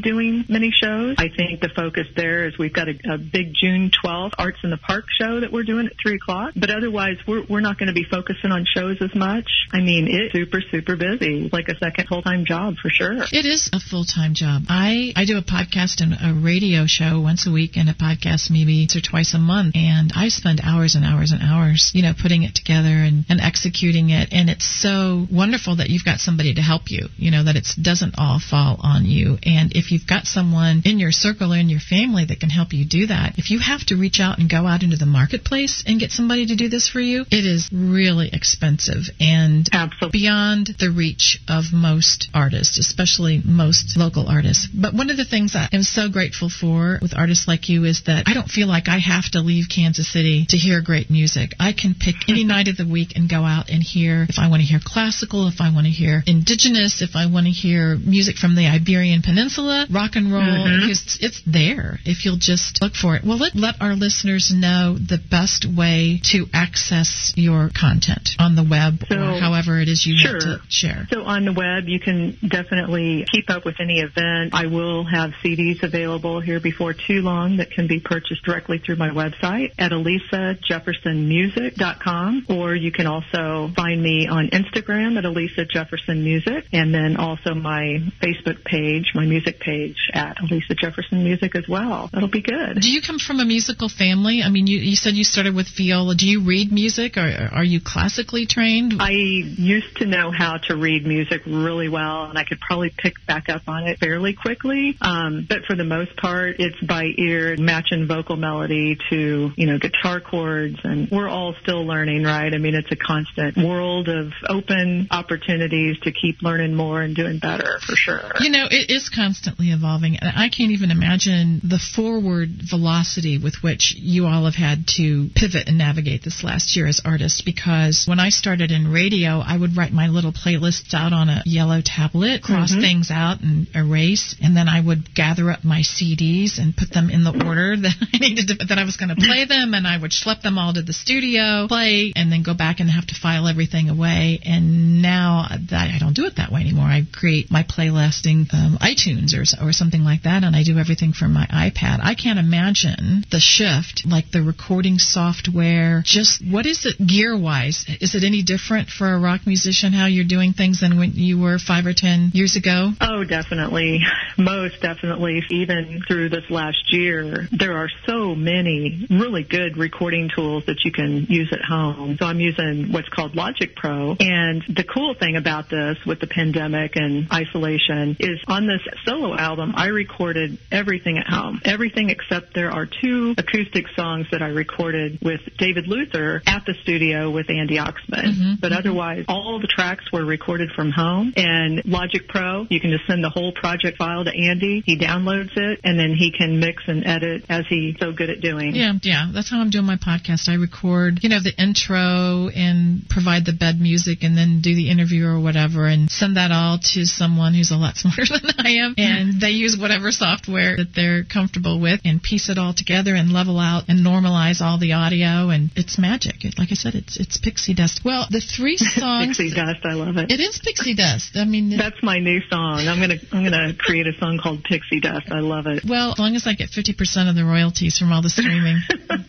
doing 0.00 0.44
many 0.48 0.70
shows. 0.70 1.16
I 1.18 1.28
think 1.28 1.60
the 1.60 1.70
focus 1.74 2.06
there 2.16 2.46
is 2.46 2.58
we've 2.58 2.72
got 2.72 2.88
a, 2.88 3.14
a 3.14 3.18
big 3.18 3.54
June 3.54 3.90
12th 4.04 4.32
Arts 4.38 4.58
in 4.62 4.70
the 4.70 4.76
Park 4.76 5.04
show 5.20 5.40
that 5.40 5.52
we're 5.52 5.64
doing 5.64 5.86
at 5.86 5.92
three 6.02 6.16
o'clock. 6.16 6.52
But 6.56 6.70
otherwise, 6.70 7.16
we're 7.26 7.44
we're 7.48 7.60
not 7.60 7.78
going 7.78 7.88
to 7.88 7.92
be 7.92 8.04
focusing 8.04 8.52
on 8.52 8.66
shows 8.66 8.98
as 9.00 9.14
much. 9.14 9.48
I 9.72 9.80
mean, 9.80 10.08
it's 10.08 10.32
super 10.32 10.60
super 10.70 10.96
busy, 10.96 11.44
It's 11.44 11.52
like 11.52 11.68
a 11.68 11.78
second 11.78 12.08
full 12.08 12.22
time 12.22 12.44
job 12.44 12.74
for 12.80 12.90
sure. 12.90 13.16
It 13.32 13.46
is 13.46 13.70
a 13.72 13.80
full 13.80 14.04
time 14.04 14.34
job. 14.34 14.62
I 14.68 15.12
I 15.16 15.24
do 15.24 15.38
a 15.38 15.42
podcast 15.42 15.79
and 15.80 16.12
a 16.12 16.38
radio 16.38 16.84
show 16.86 17.20
once 17.20 17.46
a 17.46 17.50
week 17.50 17.76
and 17.76 17.88
a 17.88 17.94
podcast 17.94 18.50
maybe 18.50 18.86
once 18.90 18.96
or 18.96 19.00
twice 19.00 19.32
a 19.34 19.38
month, 19.38 19.74
and 19.74 20.12
I 20.14 20.28
spend 20.28 20.60
hours 20.62 20.94
and 20.94 21.04
hours 21.04 21.32
and 21.32 21.42
hours, 21.42 21.90
you 21.94 22.02
know, 22.02 22.12
putting 22.12 22.42
it 22.42 22.54
together 22.54 22.88
and, 22.88 23.24
and 23.28 23.40
executing 23.40 24.10
it. 24.10 24.28
And 24.32 24.50
it's 24.50 24.66
so 24.66 25.26
wonderful 25.32 25.76
that 25.76 25.88
you've 25.88 26.04
got 26.04 26.20
somebody 26.20 26.54
to 26.54 26.60
help 26.60 26.90
you. 26.90 27.08
You 27.16 27.30
know 27.30 27.44
that 27.44 27.56
it 27.56 27.66
doesn't 27.80 28.16
all 28.18 28.38
fall 28.38 28.78
on 28.82 29.06
you. 29.06 29.38
And 29.44 29.72
if 29.72 29.90
you've 29.90 30.06
got 30.06 30.26
someone 30.26 30.82
in 30.84 30.98
your 30.98 31.12
circle 31.12 31.52
or 31.52 31.56
in 31.56 31.68
your 31.68 31.80
family 31.80 32.26
that 32.26 32.40
can 32.40 32.50
help 32.50 32.72
you 32.72 32.84
do 32.86 33.06
that, 33.06 33.38
if 33.38 33.50
you 33.50 33.58
have 33.58 33.84
to 33.86 33.96
reach 33.96 34.20
out 34.20 34.38
and 34.38 34.50
go 34.50 34.66
out 34.66 34.82
into 34.82 34.96
the 34.96 35.06
marketplace 35.06 35.84
and 35.86 36.00
get 36.00 36.10
somebody 36.10 36.46
to 36.46 36.56
do 36.56 36.68
this 36.68 36.88
for 36.88 37.00
you, 37.00 37.24
it 37.30 37.46
is 37.46 37.70
really 37.72 38.28
expensive 38.32 39.08
and 39.18 39.68
Absolutely. 39.72 40.18
beyond 40.18 40.68
the 40.78 40.90
reach 40.90 41.40
of 41.48 41.72
most 41.72 42.28
artists, 42.34 42.78
especially 42.78 43.40
most 43.44 43.96
local 43.96 44.28
artists. 44.28 44.68
But 44.68 44.94
one 44.94 45.10
of 45.10 45.16
the 45.16 45.24
things 45.24 45.54
I 45.54 45.68
am 45.72 45.82
so 45.82 46.08
grateful 46.08 46.48
for 46.48 46.98
with 47.00 47.14
artists 47.16 47.46
like 47.46 47.68
you 47.68 47.84
is 47.84 48.02
that 48.06 48.24
I 48.26 48.34
don't 48.34 48.48
feel 48.50 48.66
like 48.66 48.88
I 48.88 48.98
have 48.98 49.30
to 49.32 49.40
leave 49.40 49.66
Kansas 49.68 50.10
City 50.12 50.46
to 50.48 50.56
hear 50.56 50.82
great 50.82 51.10
music. 51.10 51.54
I 51.60 51.72
can 51.72 51.94
pick 51.94 52.16
any 52.28 52.44
night 52.44 52.68
of 52.68 52.76
the 52.76 52.86
week 52.86 53.12
and 53.16 53.28
go 53.30 53.44
out 53.44 53.70
and 53.70 53.82
hear 53.82 54.26
if 54.28 54.38
I 54.38 54.48
want 54.48 54.60
to 54.62 54.66
hear 54.66 54.80
classical, 54.84 55.48
if 55.48 55.60
I 55.60 55.72
want 55.72 55.86
to 55.86 55.92
hear 55.92 56.22
indigenous, 56.26 57.02
if 57.02 57.14
I 57.14 57.26
want 57.30 57.46
to 57.46 57.52
hear 57.52 57.96
music 57.96 58.36
from 58.36 58.56
the 58.56 58.66
Iberian 58.66 59.22
Peninsula, 59.22 59.86
rock 59.90 60.12
and 60.14 60.32
roll. 60.32 60.42
Mm-hmm. 60.42 60.90
It's, 60.90 61.18
it's 61.20 61.42
there 61.46 61.98
if 62.04 62.24
you'll 62.24 62.40
just 62.40 62.82
look 62.82 62.94
for 62.94 63.14
it. 63.16 63.22
Well, 63.24 63.38
let, 63.38 63.54
let 63.54 63.76
our 63.80 63.94
listeners 63.94 64.52
know 64.54 64.96
the 64.98 65.18
best 65.18 65.66
way 65.66 66.20
to 66.32 66.46
access 66.52 67.32
your 67.36 67.70
content 67.78 68.30
on 68.38 68.56
the 68.56 68.66
web 68.68 69.04
So- 69.08 69.16
or 69.16 69.40
however 69.40 69.80
it 69.80 69.88
is 69.88 70.04
you 70.06 70.18
want 70.18 70.42
to 70.42 70.60
share. 70.68 71.06
So 71.10 71.22
on 71.22 71.44
the 71.44 71.52
web, 71.52 71.84
you 71.86 72.00
can 72.00 72.36
definitely 72.46 73.26
keep 73.30 73.50
up 73.50 73.64
with 73.64 73.76
any 73.80 74.00
event. 74.00 74.54
I 74.54 74.66
will 74.66 75.04
have 75.04 75.30
CDs 75.44 75.59
available 75.82 76.40
here 76.40 76.60
before 76.60 76.94
too 76.94 77.22
long 77.22 77.56
that 77.58 77.70
can 77.70 77.86
be 77.86 78.00
purchased 78.00 78.42
directly 78.44 78.78
through 78.78 78.96
my 78.96 79.10
website 79.10 79.72
at 79.78 79.92
elisajeffersonmusic.com, 79.92 82.46
or 82.48 82.74
you 82.74 82.90
can 82.90 83.06
also 83.06 83.70
find 83.76 84.02
me 84.02 84.26
on 84.26 84.48
Instagram 84.48 85.16
at 85.18 85.24
Elisa 85.24 85.64
Jefferson 85.66 86.24
Music, 86.24 86.64
and 86.72 86.92
then 86.94 87.16
also 87.16 87.54
my 87.54 87.98
Facebook 88.22 88.64
page, 88.64 89.12
my 89.14 89.26
music 89.26 89.60
page 89.60 90.08
at 90.14 90.40
Elisa 90.40 90.74
Jefferson 90.74 91.22
Music 91.24 91.54
as 91.54 91.68
well. 91.68 92.08
That'll 92.12 92.28
be 92.28 92.42
good. 92.42 92.80
Do 92.80 92.90
you 92.90 93.02
come 93.02 93.18
from 93.18 93.40
a 93.40 93.44
musical 93.44 93.88
family? 93.88 94.42
I 94.42 94.50
mean, 94.50 94.66
you, 94.66 94.78
you 94.78 94.96
said 94.96 95.14
you 95.14 95.24
started 95.24 95.54
with 95.54 95.68
viola. 95.76 96.14
Do 96.14 96.26
you 96.26 96.44
read 96.44 96.72
music 96.72 97.16
or 97.16 97.50
are 97.52 97.64
you 97.64 97.80
classically 97.84 98.46
trained? 98.46 98.94
I 98.98 99.10
used 99.10 99.96
to 99.98 100.06
know 100.06 100.30
how 100.30 100.56
to 100.68 100.76
read 100.76 101.06
music 101.06 101.42
really 101.46 101.88
well, 101.88 102.24
and 102.24 102.38
I 102.38 102.44
could 102.44 102.60
probably 102.60 102.92
pick 102.96 103.14
back 103.26 103.48
up 103.48 103.62
on 103.68 103.86
it 103.86 103.98
fairly 103.98 104.34
quickly. 104.34 104.96
Um, 105.00 105.46
but 105.50 105.64
for 105.66 105.74
the 105.74 105.84
most 105.84 106.16
part, 106.16 106.60
it's 106.60 106.80
by 106.80 107.06
ear, 107.18 107.56
matching 107.58 108.06
vocal 108.06 108.36
melody 108.36 108.96
to 109.10 109.50
you 109.56 109.66
know 109.66 109.78
guitar 109.78 110.20
chords, 110.20 110.76
and 110.84 111.10
we're 111.10 111.28
all 111.28 111.54
still 111.60 111.84
learning, 111.84 112.22
right? 112.22 112.54
I 112.54 112.58
mean, 112.58 112.76
it's 112.76 112.90
a 112.92 112.96
constant 112.96 113.56
world 113.58 114.08
of 114.08 114.32
open 114.48 115.08
opportunities 115.10 115.98
to 116.04 116.12
keep 116.12 116.40
learning 116.40 116.76
more 116.76 117.02
and 117.02 117.16
doing 117.16 117.40
better 117.40 117.80
for 117.84 117.96
sure. 117.96 118.30
You 118.38 118.50
know, 118.50 118.66
it 118.70 118.90
is 118.90 119.08
constantly 119.08 119.70
evolving, 119.70 120.16
and 120.16 120.30
I 120.36 120.48
can't 120.48 120.70
even 120.70 120.92
imagine 120.92 121.60
the 121.64 121.80
forward 121.80 122.50
velocity 122.70 123.38
with 123.38 123.56
which 123.60 123.94
you 123.96 124.26
all 124.26 124.44
have 124.44 124.54
had 124.54 124.86
to 124.98 125.30
pivot 125.34 125.66
and 125.68 125.78
navigate 125.78 126.22
this 126.22 126.44
last 126.44 126.76
year 126.76 126.86
as 126.86 127.00
artists. 127.04 127.42
Because 127.42 128.04
when 128.06 128.20
I 128.20 128.28
started 128.28 128.70
in 128.70 128.92
radio, 128.92 129.42
I 129.44 129.58
would 129.58 129.76
write 129.76 129.92
my 129.92 130.06
little 130.06 130.32
playlists 130.32 130.94
out 130.94 131.12
on 131.12 131.28
a 131.28 131.42
yellow 131.44 131.80
tablet, 131.84 132.42
cross 132.42 132.70
mm-hmm. 132.70 132.80
things 132.80 133.10
out, 133.10 133.40
and 133.40 133.66
erase, 133.74 134.36
and 134.40 134.56
then 134.56 134.68
I 134.68 134.80
would 134.80 135.12
gather 135.12 135.39
up 135.48 135.64
my 135.64 135.80
CDs 135.80 136.58
and 136.58 136.76
put 136.76 136.92
them 136.92 137.08
in 137.08 137.24
the 137.24 137.32
order 137.32 137.76
that 137.80 137.96
I 138.12 138.18
needed 138.18 138.48
to, 138.48 138.66
that 138.66 138.78
I 138.78 138.84
was 138.84 138.98
going 138.98 139.08
to 139.08 139.16
play 139.16 139.46
them, 139.46 139.72
and 139.72 139.86
I 139.86 139.96
would 139.96 140.10
schlep 140.10 140.42
them 140.42 140.58
all 140.58 140.74
to 140.74 140.82
the 140.82 140.92
studio, 140.92 141.68
play, 141.68 142.12
and 142.14 142.30
then 142.30 142.42
go 142.42 142.52
back 142.52 142.80
and 142.80 142.90
have 142.90 143.06
to 143.06 143.14
file 143.14 143.48
everything 143.48 143.88
away. 143.88 144.40
And 144.44 145.00
now 145.00 145.46
that 145.70 145.88
I 145.94 145.98
don't 145.98 146.14
do 146.14 146.26
it 146.26 146.36
that 146.36 146.52
way 146.52 146.60
anymore. 146.60 146.86
I 146.86 147.02
create 147.12 147.50
my 147.50 147.62
playlisting 147.62 148.52
um, 148.52 148.78
iTunes 148.80 149.32
or 149.32 149.44
or 149.64 149.72
something 149.72 150.02
like 150.02 150.24
that, 150.24 150.44
and 150.44 150.56
I 150.56 150.62
do 150.64 150.78
everything 150.78 151.12
from 151.12 151.32
my 151.32 151.46
iPad. 151.46 152.00
I 152.02 152.14
can't 152.14 152.38
imagine 152.38 153.24
the 153.30 153.40
shift, 153.40 154.02
like 154.06 154.30
the 154.32 154.42
recording 154.42 154.98
software. 154.98 156.02
Just 156.04 156.42
what 156.44 156.66
is 156.66 156.84
it 156.86 156.98
gear 157.06 157.38
wise? 157.38 157.84
Is 158.00 158.14
it 158.14 158.24
any 158.24 158.42
different 158.42 158.88
for 158.88 159.08
a 159.12 159.18
rock 159.18 159.46
musician 159.46 159.92
how 159.92 160.06
you're 160.06 160.24
doing 160.24 160.52
things 160.52 160.80
than 160.80 160.98
when 160.98 161.12
you 161.14 161.38
were 161.38 161.58
five 161.58 161.86
or 161.86 161.94
ten 161.94 162.30
years 162.34 162.56
ago? 162.56 162.92
Oh, 163.00 163.24
definitely. 163.24 164.00
Most 164.36 164.80
definitely. 164.80 165.29
Even 165.50 166.02
through 166.06 166.28
this 166.28 166.48
last 166.50 166.92
year, 166.92 167.48
there 167.52 167.76
are 167.76 167.88
so 168.06 168.34
many 168.34 169.06
really 169.10 169.42
good 169.42 169.76
recording 169.76 170.30
tools 170.34 170.64
that 170.66 170.84
you 170.84 170.92
can 170.92 171.26
use 171.28 171.52
at 171.52 171.62
home. 171.62 172.16
So 172.18 172.26
I'm 172.26 172.40
using 172.40 172.92
what's 172.92 173.08
called 173.08 173.34
Logic 173.34 173.74
Pro. 173.74 174.16
And 174.18 174.62
the 174.68 174.84
cool 174.84 175.14
thing 175.14 175.36
about 175.36 175.68
this 175.70 175.98
with 176.06 176.20
the 176.20 176.26
pandemic 176.26 176.96
and 176.96 177.28
isolation 177.32 178.16
is 178.18 178.38
on 178.46 178.66
this 178.66 178.80
solo 179.04 179.36
album, 179.36 179.74
I 179.76 179.86
recorded 179.86 180.58
everything 180.70 181.18
at 181.18 181.26
home. 181.26 181.60
Everything 181.64 182.10
except 182.10 182.54
there 182.54 182.70
are 182.70 182.86
two 182.86 183.34
acoustic 183.38 183.86
songs 183.96 184.26
that 184.32 184.42
I 184.42 184.48
recorded 184.48 185.18
with 185.22 185.40
David 185.58 185.86
Luther 185.86 186.42
at 186.46 186.64
the 186.66 186.74
studio 186.82 187.30
with 187.30 187.50
Andy 187.50 187.76
Oxman. 187.76 188.24
Mm-hmm. 188.24 188.54
But 188.60 188.72
otherwise, 188.72 189.24
all 189.28 189.60
the 189.60 189.68
tracks 189.68 190.10
were 190.12 190.24
recorded 190.24 190.70
from 190.74 190.90
home. 190.90 191.32
And 191.36 191.82
Logic 191.84 192.26
Pro, 192.28 192.66
you 192.68 192.80
can 192.80 192.90
just 192.90 193.06
send 193.06 193.22
the 193.22 193.30
whole 193.30 193.52
project 193.52 193.98
file 193.98 194.24
to 194.24 194.30
Andy. 194.30 194.82
He 194.84 194.98
downloads 194.98 195.19
it, 195.28 195.80
and 195.84 195.98
then 195.98 196.14
he 196.14 196.32
can 196.36 196.60
mix 196.60 196.84
and 196.86 197.06
edit 197.06 197.44
as 197.48 197.64
he's 197.68 197.96
so 197.98 198.12
good 198.12 198.30
at 198.30 198.40
doing. 198.40 198.74
Yeah, 198.74 198.92
yeah. 199.02 199.30
That's 199.32 199.50
how 199.50 199.60
I'm 199.60 199.70
doing 199.70 199.86
my 199.86 199.96
podcast. 199.96 200.48
I 200.48 200.54
record, 200.54 201.20
you 201.22 201.28
know, 201.28 201.40
the 201.42 201.54
intro 201.60 202.48
and 202.48 203.02
provide 203.08 203.44
the 203.44 203.52
bed 203.52 203.80
music 203.80 204.22
and 204.22 204.36
then 204.36 204.60
do 204.62 204.74
the 204.74 204.90
interview 204.90 205.26
or 205.26 205.40
whatever 205.40 205.86
and 205.86 206.10
send 206.10 206.36
that 206.36 206.50
all 206.50 206.78
to 206.94 207.04
someone 207.06 207.54
who's 207.54 207.70
a 207.70 207.76
lot 207.76 207.96
smarter 208.00 208.24
than 208.40 208.54
I 208.58 208.84
am. 208.84 208.94
And 208.98 209.40
they 209.40 209.50
use 209.50 209.76
whatever 209.78 210.10
software 210.10 210.76
that 210.76 210.94
they're 210.94 211.24
comfortable 211.24 211.80
with 211.80 212.00
and 212.04 212.22
piece 212.22 212.48
it 212.48 212.58
all 212.58 212.74
together 212.74 213.14
and 213.14 213.32
level 213.32 213.58
out 213.58 213.84
and 213.88 214.04
normalize 214.04 214.60
all 214.60 214.78
the 214.78 214.92
audio. 214.92 215.50
And 215.50 215.70
it's 215.76 215.98
magic. 215.98 216.44
It, 216.44 216.58
like 216.58 216.68
I 216.70 216.74
said, 216.74 216.94
it's 216.94 217.18
it's 217.18 217.38
pixie 217.38 217.74
dust. 217.74 218.00
Well, 218.04 218.26
the 218.30 218.40
three 218.40 218.76
songs. 218.78 219.36
pixie 219.38 219.54
dust. 219.54 219.84
I 219.84 219.94
love 219.94 220.16
it. 220.16 220.30
It 220.30 220.40
is 220.40 220.60
pixie 220.62 220.94
dust. 220.94 221.36
I 221.36 221.44
mean, 221.44 221.76
that's 221.76 222.02
my 222.02 222.18
new 222.18 222.40
song. 222.50 222.86
I'm 222.86 223.00
gonna 223.00 223.20
I'm 223.32 223.44
gonna 223.44 223.74
create 223.78 224.06
a 224.06 224.12
song 224.18 224.38
called 224.42 224.64
Pixie 224.64 224.99
Dust. 225.00 225.30
I 225.30 225.40
love 225.40 225.66
it. 225.66 225.84
Well, 225.84 226.12
as 226.12 226.18
long 226.18 226.36
as 226.36 226.46
I 226.46 226.54
get 226.54 226.70
50% 226.70 227.28
of 227.28 227.34
the 227.34 227.44
royalties 227.44 227.98
from 227.98 228.12
all 228.12 228.22
the 228.22 228.30
streaming. 228.30 228.80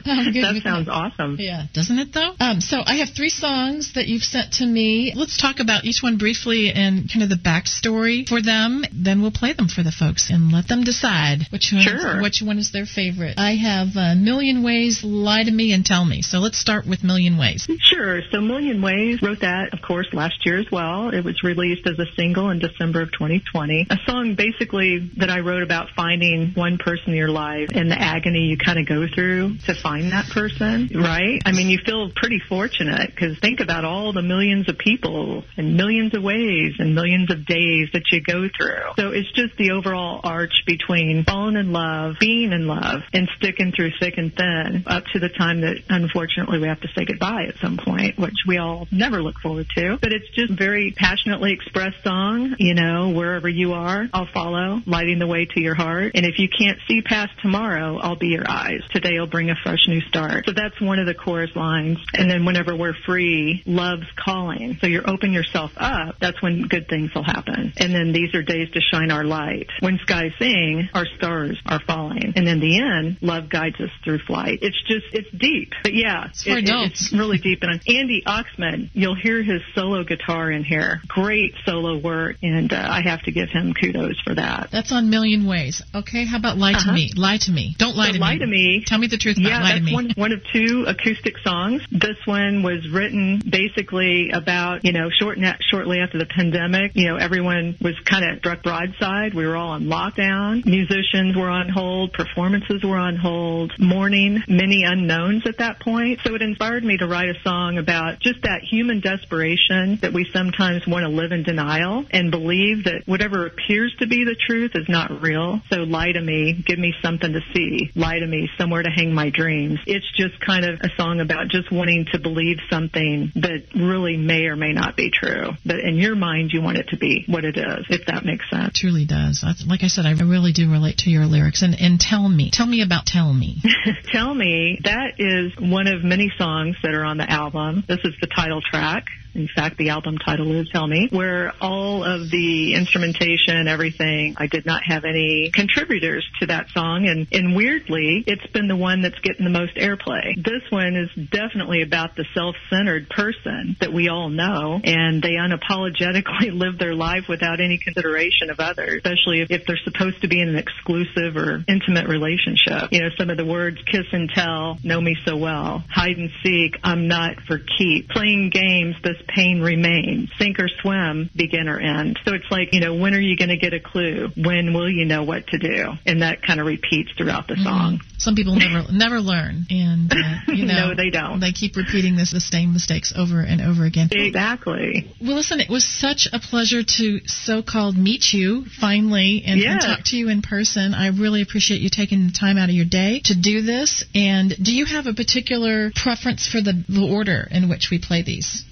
that 0.04 0.60
sounds 0.62 0.88
awesome. 0.88 1.36
Yeah, 1.38 1.66
doesn't 1.72 1.98
it 1.98 2.12
though? 2.12 2.32
Um, 2.40 2.60
so 2.60 2.78
I 2.84 2.96
have 2.96 3.10
three 3.10 3.30
songs 3.30 3.94
that 3.94 4.06
you've 4.06 4.22
sent 4.22 4.54
to 4.54 4.66
me. 4.66 5.12
Let's 5.14 5.36
talk 5.40 5.60
about 5.60 5.84
each 5.84 6.02
one 6.02 6.18
briefly 6.18 6.72
and 6.74 7.10
kind 7.10 7.22
of 7.22 7.28
the 7.28 7.40
backstory 7.40 8.26
for 8.26 8.42
them. 8.42 8.84
Then 8.92 9.22
we'll 9.22 9.32
play 9.32 9.52
them 9.52 9.68
for 9.68 9.82
the 9.82 9.92
folks 9.92 10.30
and 10.30 10.52
let 10.52 10.68
them 10.68 10.84
decide 10.84 11.46
which 11.50 11.72
one, 11.72 11.82
sure. 11.82 12.22
which 12.22 12.42
one 12.42 12.58
is 12.58 12.72
their 12.72 12.86
favorite. 12.86 13.34
I 13.38 13.56
have 13.56 13.88
a 13.96 14.14
Million 14.14 14.62
Ways, 14.62 15.02
Lie 15.04 15.44
to 15.44 15.50
Me 15.50 15.72
and 15.72 15.84
Tell 15.84 16.04
Me. 16.04 16.22
So 16.22 16.38
let's 16.38 16.58
start 16.58 16.86
with 16.86 17.02
Million 17.02 17.38
Ways. 17.38 17.68
Sure. 17.80 18.20
So 18.30 18.40
Million 18.40 18.82
Ways 18.82 19.22
wrote 19.22 19.40
that, 19.40 19.72
of 19.72 19.82
course, 19.82 20.08
last 20.12 20.46
year 20.46 20.58
as 20.58 20.66
well. 20.70 21.10
It 21.10 21.24
was 21.24 21.42
released 21.42 21.86
as 21.86 21.98
a 21.98 22.06
single 22.16 22.50
in 22.50 22.58
December 22.58 23.02
of 23.02 23.12
2020. 23.12 23.86
A 23.90 23.96
song 24.06 24.34
basically 24.36 25.10
that 25.18 25.30
I 25.30 25.40
wrote 25.40 25.62
about 25.62 25.88
finding 25.96 26.52
one 26.54 26.78
person 26.78 27.10
in 27.10 27.16
your 27.16 27.30
life 27.30 27.70
and 27.74 27.90
the 27.90 28.00
agony 28.00 28.46
you 28.46 28.56
kind 28.56 28.78
of 28.78 28.86
go 28.86 29.06
through 29.12 29.58
to 29.66 29.74
find 29.74 29.89
that 29.98 30.30
person, 30.32 30.90
right? 30.94 31.42
I 31.44 31.52
mean, 31.52 31.68
you 31.68 31.78
feel 31.84 32.10
pretty 32.14 32.40
fortunate 32.48 33.10
because 33.10 33.38
think 33.40 33.60
about 33.60 33.84
all 33.84 34.12
the 34.12 34.22
millions 34.22 34.68
of 34.68 34.78
people 34.78 35.44
and 35.56 35.76
millions 35.76 36.14
of 36.14 36.22
ways 36.22 36.74
and 36.78 36.94
millions 36.94 37.30
of 37.30 37.44
days 37.46 37.88
that 37.92 38.04
you 38.12 38.22
go 38.22 38.48
through. 38.56 38.94
So 38.96 39.10
it's 39.10 39.30
just 39.32 39.56
the 39.56 39.72
overall 39.72 40.20
arch 40.22 40.62
between 40.66 41.24
falling 41.24 41.56
in 41.56 41.72
love, 41.72 42.14
being 42.20 42.52
in 42.52 42.66
love, 42.66 43.02
and 43.12 43.28
sticking 43.36 43.72
through 43.72 43.90
thick 43.98 44.14
and 44.16 44.34
thin 44.34 44.84
up 44.86 45.04
to 45.12 45.18
the 45.18 45.28
time 45.28 45.62
that 45.62 45.82
unfortunately 45.88 46.58
we 46.60 46.68
have 46.68 46.80
to 46.80 46.88
say 46.96 47.04
goodbye 47.04 47.46
at 47.48 47.56
some 47.60 47.76
point, 47.76 48.18
which 48.18 48.34
we 48.46 48.58
all 48.58 48.86
never 48.90 49.22
look 49.22 49.38
forward 49.40 49.66
to. 49.76 49.98
But 50.00 50.12
it's 50.12 50.28
just 50.34 50.52
very 50.52 50.92
passionately 50.96 51.52
expressed 51.52 52.02
song, 52.04 52.54
you 52.58 52.74
know, 52.74 53.10
wherever 53.10 53.48
you 53.48 53.72
are, 53.72 54.06
I'll 54.12 54.28
follow, 54.32 54.80
lighting 54.86 55.18
the 55.18 55.26
way 55.26 55.46
to 55.46 55.60
your 55.60 55.74
heart. 55.74 56.12
And 56.14 56.24
if 56.26 56.38
you 56.38 56.48
can't 56.48 56.78
see 56.88 57.02
past 57.02 57.32
tomorrow, 57.42 57.98
I'll 57.98 58.16
be 58.16 58.28
your 58.28 58.48
eyes. 58.48 58.80
Today 58.92 59.18
will 59.18 59.26
bring 59.26 59.50
a 59.50 59.54
fresh 59.62 59.79
new 59.88 60.00
start. 60.02 60.44
So 60.46 60.52
that's 60.52 60.80
one 60.80 60.98
of 60.98 61.06
the 61.06 61.14
chorus 61.14 61.50
lines. 61.54 61.98
And 62.14 62.30
then 62.30 62.44
whenever 62.44 62.76
we're 62.76 62.94
free, 63.06 63.62
love's 63.66 64.06
calling. 64.16 64.78
So 64.80 64.86
you're 64.86 65.08
open 65.08 65.32
yourself 65.32 65.72
up. 65.76 66.16
That's 66.20 66.40
when 66.42 66.62
good 66.62 66.88
things 66.88 67.10
will 67.14 67.24
happen. 67.24 67.72
And 67.76 67.94
then 67.94 68.12
these 68.12 68.34
are 68.34 68.42
days 68.42 68.70
to 68.72 68.80
shine 68.80 69.10
our 69.10 69.24
light. 69.24 69.68
When 69.80 69.98
skies 70.02 70.32
sing, 70.38 70.88
our 70.94 71.06
stars 71.16 71.60
are 71.66 71.80
falling. 71.86 72.32
And 72.36 72.48
in 72.48 72.60
the 72.60 72.80
end, 72.80 73.18
love 73.20 73.48
guides 73.48 73.80
us 73.80 73.90
through 74.04 74.20
flight. 74.26 74.58
It's 74.62 74.80
just, 74.88 75.06
it's 75.12 75.30
deep. 75.36 75.72
But 75.82 75.94
yeah, 75.94 76.28
it's, 76.28 76.46
it, 76.46 76.64
it's 76.66 77.12
really 77.12 77.38
deep. 77.38 77.60
And 77.62 77.80
Andy 77.86 78.22
Oxman, 78.26 78.90
you'll 78.92 79.16
hear 79.16 79.42
his 79.42 79.60
solo 79.74 80.04
guitar 80.04 80.50
in 80.50 80.64
here. 80.64 81.00
Great 81.08 81.54
solo 81.64 81.98
work. 81.98 82.36
And 82.42 82.72
uh, 82.72 82.76
I 82.76 83.02
have 83.02 83.22
to 83.22 83.32
give 83.32 83.48
him 83.48 83.74
kudos 83.74 84.20
for 84.24 84.34
that. 84.34 84.68
That's 84.72 84.92
on 84.92 85.10
Million 85.10 85.46
Ways. 85.46 85.82
Okay, 85.94 86.24
how 86.24 86.38
about 86.38 86.56
Lie 86.56 86.72
uh-huh. 86.72 86.90
to 86.90 86.92
Me? 86.92 87.12
Lie 87.16 87.38
to 87.42 87.52
Me. 87.52 87.74
Don't 87.78 87.96
lie 87.96 88.08
so 88.08 88.14
to 88.14 88.18
lie 88.18 88.34
me. 88.34 88.38
to 88.40 88.46
me. 88.46 88.82
Tell 88.86 88.98
me 88.98 89.06
the 89.06 89.18
truth 89.18 89.38
about 89.38 89.48
yeah, 89.48 89.62
Me. 89.78 89.94
One, 89.94 90.10
one 90.16 90.32
of 90.32 90.40
two 90.52 90.84
acoustic 90.86 91.38
songs. 91.38 91.82
This 91.90 92.16
one 92.24 92.62
was 92.62 92.88
written 92.90 93.42
basically 93.48 94.30
about, 94.32 94.84
you 94.84 94.92
know, 94.92 95.08
short, 95.18 95.38
shortly 95.70 96.00
after 96.00 96.18
the 96.18 96.26
pandemic. 96.26 96.92
You 96.94 97.08
know, 97.08 97.16
everyone 97.16 97.76
was 97.80 97.94
kind 98.04 98.24
of 98.24 98.38
struck 98.38 98.62
broadside. 98.62 99.34
We 99.34 99.46
were 99.46 99.56
all 99.56 99.70
on 99.70 99.84
lockdown. 99.84 100.64
Musicians 100.64 101.36
were 101.36 101.48
on 101.48 101.68
hold. 101.68 102.12
Performances 102.12 102.82
were 102.82 102.96
on 102.96 103.16
hold. 103.16 103.72
Mourning 103.78 104.42
many 104.48 104.84
unknowns 104.84 105.46
at 105.46 105.58
that 105.58 105.80
point. 105.80 106.20
So 106.24 106.34
it 106.34 106.42
inspired 106.42 106.84
me 106.84 106.96
to 106.98 107.06
write 107.06 107.28
a 107.28 107.40
song 107.42 107.78
about 107.78 108.20
just 108.20 108.42
that 108.42 108.62
human 108.62 109.00
desperation 109.00 109.98
that 110.02 110.12
we 110.12 110.26
sometimes 110.32 110.86
want 110.86 111.04
to 111.04 111.08
live 111.08 111.32
in 111.32 111.42
denial 111.42 112.04
and 112.10 112.30
believe 112.30 112.84
that 112.84 113.02
whatever 113.06 113.46
appears 113.46 113.94
to 113.98 114.06
be 114.06 114.24
the 114.24 114.36
truth 114.46 114.72
is 114.74 114.88
not 114.88 115.22
real. 115.22 115.60
So 115.70 115.78
lie 115.78 116.12
to 116.12 116.20
me. 116.20 116.62
Give 116.66 116.78
me 116.78 116.94
something 117.02 117.32
to 117.32 117.40
see. 117.54 117.90
Lie 117.94 118.18
to 118.18 118.26
me. 118.26 118.48
Somewhere 118.58 118.82
to 118.82 118.90
hang 118.90 119.12
my 119.14 119.30
dreams. 119.60 119.80
It's 119.86 120.06
just 120.16 120.40
kind 120.44 120.64
of 120.64 120.80
a 120.80 120.88
song 120.96 121.20
about 121.20 121.48
just 121.48 121.72
wanting 121.72 122.06
to 122.12 122.18
believe 122.18 122.58
something 122.70 123.32
that 123.36 123.64
really 123.74 124.16
may 124.16 124.46
or 124.46 124.56
may 124.56 124.72
not 124.72 124.96
be 124.96 125.10
true. 125.10 125.50
But 125.64 125.80
in 125.80 125.96
your 125.96 126.16
mind, 126.16 126.50
you 126.52 126.62
want 126.62 126.78
it 126.78 126.88
to 126.88 126.96
be 126.96 127.24
what 127.26 127.44
it 127.44 127.56
is, 127.56 127.86
if 127.88 128.06
that 128.06 128.24
makes 128.24 128.48
sense. 128.50 128.68
It 128.68 128.74
truly 128.74 129.04
does. 129.04 129.44
Like 129.66 129.82
I 129.82 129.88
said, 129.88 130.06
I 130.06 130.12
really 130.12 130.52
do 130.52 130.70
relate 130.70 130.98
to 130.98 131.10
your 131.10 131.26
lyrics. 131.26 131.62
And, 131.62 131.74
and 131.78 131.98
tell 132.00 132.28
me, 132.28 132.50
tell 132.52 132.66
me 132.66 132.82
about 132.82 133.06
Tell 133.06 133.32
Me. 133.32 133.62
tell 134.12 134.34
Me, 134.34 134.78
that 134.84 135.14
is 135.18 135.52
one 135.58 135.86
of 135.86 136.04
many 136.04 136.30
songs 136.38 136.76
that 136.82 136.94
are 136.94 137.04
on 137.04 137.18
the 137.18 137.30
album. 137.30 137.84
This 137.88 138.00
is 138.04 138.14
the 138.20 138.28
title 138.28 138.60
track. 138.62 139.06
In 139.34 139.48
fact, 139.54 139.78
the 139.78 139.90
album 139.90 140.18
title 140.18 140.52
is 140.52 140.68
Tell 140.70 140.86
Me, 140.86 141.08
where 141.10 141.52
all 141.60 142.04
of 142.04 142.30
the 142.30 142.74
instrumentation, 142.74 143.68
everything, 143.68 144.34
I 144.38 144.46
did 144.46 144.66
not 144.66 144.82
have 144.84 145.04
any 145.04 145.50
contributors 145.52 146.26
to 146.40 146.46
that 146.46 146.70
song. 146.70 147.06
And, 147.06 147.26
and 147.32 147.54
weirdly, 147.54 148.24
it's 148.26 148.46
been 148.52 148.68
the 148.68 148.76
one 148.76 149.02
that's 149.02 149.18
getting 149.20 149.44
the 149.44 149.50
most 149.50 149.76
airplay. 149.76 150.34
This 150.36 150.62
one 150.70 150.96
is 150.96 151.28
definitely 151.30 151.82
about 151.82 152.16
the 152.16 152.24
self-centered 152.34 153.08
person 153.08 153.76
that 153.80 153.92
we 153.92 154.08
all 154.08 154.28
know, 154.28 154.80
and 154.82 155.22
they 155.22 155.36
unapologetically 155.38 156.52
live 156.52 156.78
their 156.78 156.94
life 156.94 157.24
without 157.28 157.60
any 157.60 157.78
consideration 157.78 158.50
of 158.50 158.58
others, 158.58 159.02
especially 159.04 159.42
if, 159.42 159.50
if 159.50 159.66
they're 159.66 159.78
supposed 159.84 160.20
to 160.22 160.28
be 160.28 160.40
in 160.40 160.48
an 160.48 160.56
exclusive 160.56 161.36
or 161.36 161.64
intimate 161.68 162.08
relationship. 162.08 162.90
You 162.90 163.02
know, 163.02 163.10
some 163.18 163.30
of 163.30 163.36
the 163.36 163.44
words 163.44 163.78
kiss 163.90 164.06
and 164.12 164.28
tell, 164.34 164.78
know 164.82 165.00
me 165.00 165.16
so 165.24 165.36
well, 165.36 165.84
hide 165.88 166.16
and 166.16 166.30
seek, 166.42 166.76
I'm 166.82 167.08
not 167.08 167.36
for 167.46 167.58
keep, 167.78 168.08
playing 168.08 168.50
games, 168.50 168.96
this 169.02 169.19
pain 169.28 169.60
remains. 169.60 170.30
Sink 170.38 170.58
or 170.58 170.68
swim, 170.82 171.30
begin 171.34 171.68
or 171.68 171.78
end. 171.78 172.18
So 172.24 172.34
it's 172.34 172.50
like, 172.50 172.72
you 172.72 172.80
know, 172.80 172.94
when 172.94 173.14
are 173.14 173.20
you 173.20 173.36
going 173.36 173.50
to 173.50 173.56
get 173.56 173.72
a 173.72 173.80
clue? 173.80 174.28
When 174.36 174.72
will 174.74 174.90
you 174.90 175.04
know 175.04 175.24
what 175.24 175.46
to 175.48 175.58
do? 175.58 175.92
And 176.06 176.22
that 176.22 176.42
kind 176.42 176.60
of 176.60 176.66
repeats 176.66 177.10
throughout 177.16 177.48
the 177.48 177.56
song. 177.56 177.98
Mm-hmm. 177.98 178.18
Some 178.18 178.34
people 178.34 178.54
never 178.54 178.84
never 178.92 179.20
learn, 179.20 179.66
and 179.70 180.12
uh, 180.12 180.52
you 180.52 180.66
know, 180.66 180.90
no, 180.90 180.94
they 180.94 181.10
don't. 181.10 181.40
They 181.40 181.52
keep 181.52 181.76
repeating 181.76 182.16
this 182.16 182.32
the 182.32 182.40
same 182.40 182.72
mistakes 182.72 183.14
over 183.16 183.40
and 183.40 183.60
over 183.60 183.84
again. 183.84 184.08
Exactly. 184.12 185.10
Well, 185.20 185.36
listen, 185.36 185.60
it 185.60 185.70
was 185.70 185.84
such 185.84 186.28
a 186.32 186.38
pleasure 186.38 186.82
to 186.82 187.20
so-called 187.24 187.96
meet 187.96 188.32
you 188.32 188.64
finally 188.80 189.42
and, 189.46 189.60
and 189.60 189.80
talk 189.80 190.00
to 190.06 190.16
you 190.16 190.28
in 190.28 190.42
person. 190.42 190.94
I 190.94 191.08
really 191.08 191.42
appreciate 191.42 191.80
you 191.80 191.88
taking 191.90 192.26
the 192.26 192.32
time 192.32 192.58
out 192.58 192.68
of 192.68 192.74
your 192.74 192.84
day 192.84 193.20
to 193.24 193.34
do 193.34 193.62
this. 193.62 194.04
And 194.14 194.54
do 194.62 194.72
you 194.74 194.84
have 194.84 195.06
a 195.06 195.14
particular 195.14 195.90
preference 195.94 196.46
for 196.46 196.60
the, 196.60 196.84
the 196.88 197.08
order 197.10 197.48
in 197.50 197.68
which 197.68 197.88
we 197.90 197.98
play 197.98 198.22
these? 198.22 198.64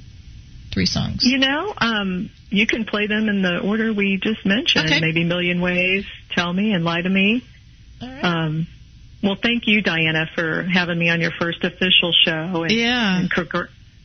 Three 0.78 0.86
songs? 0.86 1.24
You 1.24 1.38
know, 1.38 1.74
um, 1.76 2.30
you 2.50 2.66
can 2.66 2.84
play 2.84 3.08
them 3.08 3.28
in 3.28 3.42
the 3.42 3.58
order 3.58 3.92
we 3.92 4.20
just 4.22 4.46
mentioned. 4.46 4.86
Okay. 4.86 5.00
Maybe 5.00 5.24
Million 5.24 5.60
Ways, 5.60 6.04
Tell 6.30 6.52
Me, 6.52 6.72
and 6.72 6.84
Lie 6.84 7.02
to 7.02 7.08
Me. 7.08 7.42
All 8.00 8.08
right. 8.08 8.24
Um, 8.24 8.68
well, 9.20 9.36
thank 9.42 9.64
you, 9.66 9.82
Diana, 9.82 10.26
for 10.36 10.62
having 10.62 10.96
me 10.96 11.10
on 11.10 11.20
your 11.20 11.32
first 11.32 11.64
official 11.64 12.12
show. 12.12 12.62
And, 12.62 12.70
yeah. 12.70 13.18
And 13.18 13.30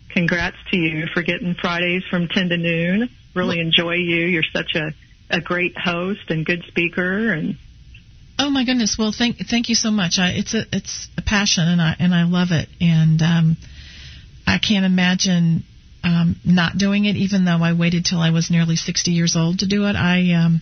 congrats 0.10 0.58
to 0.72 0.78
you 0.78 1.06
for 1.14 1.22
getting 1.22 1.54
Fridays 1.54 2.04
from 2.10 2.28
10 2.28 2.50
to 2.50 2.58
noon. 2.58 3.10
Really 3.36 3.58
well, 3.58 3.66
enjoy 3.66 3.94
you. 3.94 4.26
You're 4.26 4.44
such 4.52 4.76
a, 4.76 4.94
a 5.30 5.42
great 5.42 5.78
host 5.78 6.30
and 6.30 6.44
good 6.44 6.64
speaker 6.68 7.34
and 7.34 7.58
Oh 8.40 8.50
my 8.50 8.66
goodness! 8.66 8.96
Well, 8.98 9.14
thank 9.16 9.38
thank 9.48 9.70
you 9.70 9.76
so 9.76 9.92
much. 9.92 10.18
I, 10.18 10.32
it's 10.32 10.56
a 10.56 10.64
it's 10.72 11.08
a 11.16 11.22
passion, 11.22 11.68
and 11.68 11.80
I 11.80 11.96
and 12.00 12.16
I 12.16 12.24
love 12.24 12.48
it. 12.50 12.68
And 12.82 13.22
um, 13.22 13.58
I 14.48 14.58
can't 14.58 14.86
imagine 14.86 15.64
um, 16.04 16.36
not 16.44 16.78
doing 16.78 17.06
it, 17.06 17.16
even 17.16 17.46
though 17.46 17.64
I 17.64 17.74
waited 17.74 18.06
till 18.06 18.20
I 18.20 18.32
was 18.32 18.52
nearly 18.52 18.76
60 18.76 19.12
years 19.12 19.36
old 19.36 19.60
to 19.60 19.68
do 19.68 19.86
it. 19.86 19.96
I 19.96 20.34
um, 20.34 20.62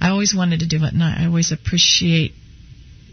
I 0.00 0.10
always 0.10 0.34
wanted 0.34 0.60
to 0.60 0.66
do 0.66 0.84
it, 0.84 0.92
and 0.92 1.02
I 1.02 1.26
always 1.26 1.52
appreciate 1.52 2.32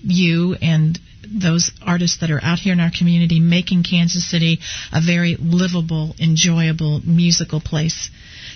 you 0.01 0.55
and 0.61 0.97
those 1.29 1.71
artists 1.85 2.21
that 2.21 2.31
are 2.31 2.39
out 2.41 2.59
here 2.59 2.71
in 2.73 2.79
our 2.79 2.91
community 2.97 3.39
making 3.39 3.83
Kansas 3.83 4.27
City 4.29 4.59
a 4.91 5.01
very 5.05 5.35
livable, 5.35 6.15
enjoyable 6.19 7.01
musical 7.05 7.59
place 7.59 8.09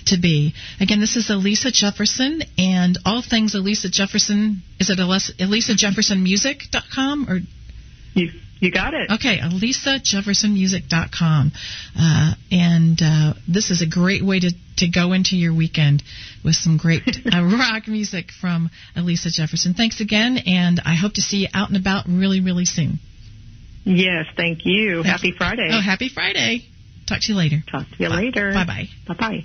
to 0.06 0.18
be. 0.18 0.54
Again, 0.80 0.98
this 1.00 1.14
is 1.16 1.28
Elisa 1.30 1.70
Jefferson, 1.70 2.42
and 2.58 2.98
all 3.04 3.22
things 3.22 3.54
Elisa 3.54 3.88
Jefferson. 3.90 4.62
Is 4.80 4.90
it 4.90 4.98
ElisaJeffersonMusic.com 4.98 7.26
or? 7.28 7.40
You 8.14 8.30
you 8.60 8.70
got 8.70 8.94
it. 8.94 9.10
Okay, 9.10 9.38
ElisaJeffersonMusic.com. 9.38 11.52
Uh, 11.98 12.34
and 12.50 13.00
uh, 13.02 13.34
this 13.48 13.70
is 13.70 13.82
a 13.82 13.86
great 13.86 14.24
way 14.24 14.40
to, 14.40 14.50
to 14.78 14.88
go 14.88 15.12
into 15.12 15.36
your 15.36 15.54
weekend 15.54 16.02
with 16.44 16.54
some 16.54 16.76
great 16.76 17.02
uh, 17.32 17.42
rock 17.44 17.88
music 17.88 18.30
from 18.40 18.70
Elisa 18.96 19.30
Jefferson. 19.30 19.74
Thanks 19.74 20.00
again, 20.00 20.38
and 20.46 20.80
I 20.84 20.94
hope 20.94 21.14
to 21.14 21.22
see 21.22 21.38
you 21.38 21.48
out 21.54 21.68
and 21.68 21.76
about 21.76 22.06
really, 22.08 22.40
really 22.40 22.64
soon. 22.64 22.98
Yes, 23.84 24.26
thank 24.36 24.60
you. 24.64 25.02
Thank 25.02 25.06
happy 25.06 25.28
you. 25.28 25.34
Friday. 25.36 25.68
Oh, 25.70 25.80
happy 25.80 26.08
Friday. 26.08 26.64
Talk 27.06 27.20
to 27.20 27.32
you 27.32 27.38
later. 27.38 27.62
Talk 27.70 27.86
to 27.86 27.96
you 28.02 28.08
Bye. 28.08 28.16
later. 28.16 28.52
Bye-bye. 28.54 28.88
Bye-bye. 29.08 29.42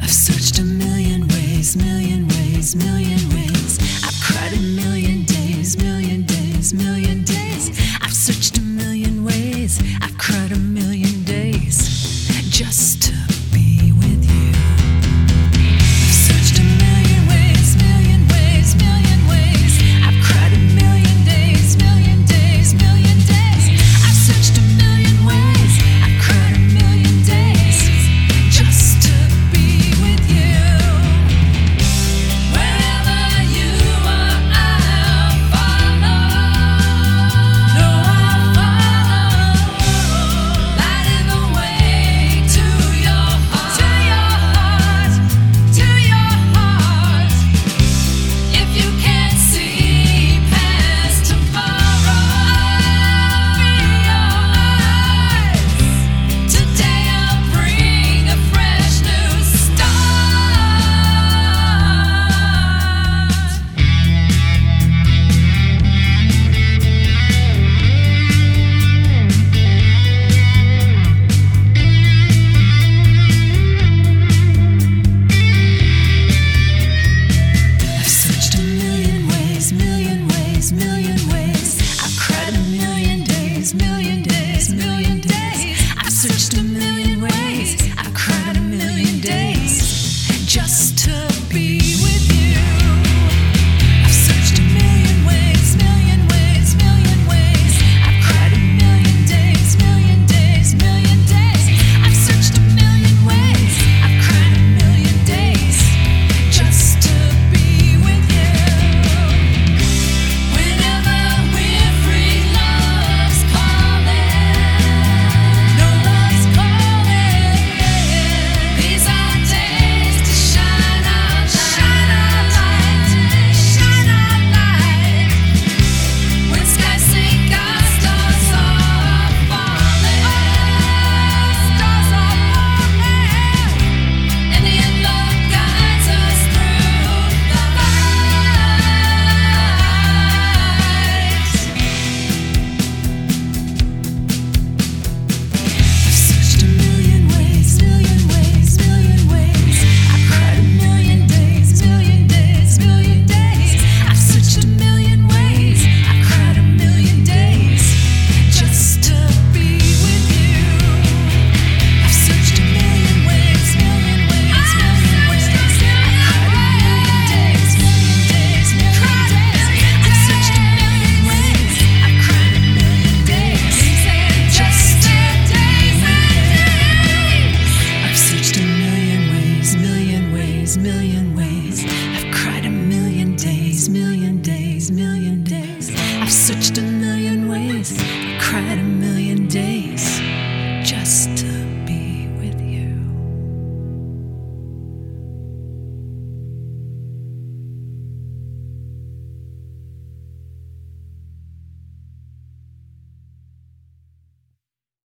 I've 0.00 0.10
searched 0.10 0.58
a 0.60 0.62
million 0.62 1.26
ways, 1.28 1.76
million 1.76 2.28
ways, 2.28 2.33
million 2.72 3.20
ways. 3.36 3.78
I've 4.02 4.18
cried 4.24 4.54
a 4.54 4.62
million 4.62 5.24
days, 5.24 5.76
million 5.76 6.22
days, 6.22 6.72
million 6.72 7.22
days. 7.22 7.68
I've 8.00 8.14
searched 8.14 8.56
a 8.56 8.62
million 8.62 9.22
ways. 9.22 9.78
I've 10.00 10.16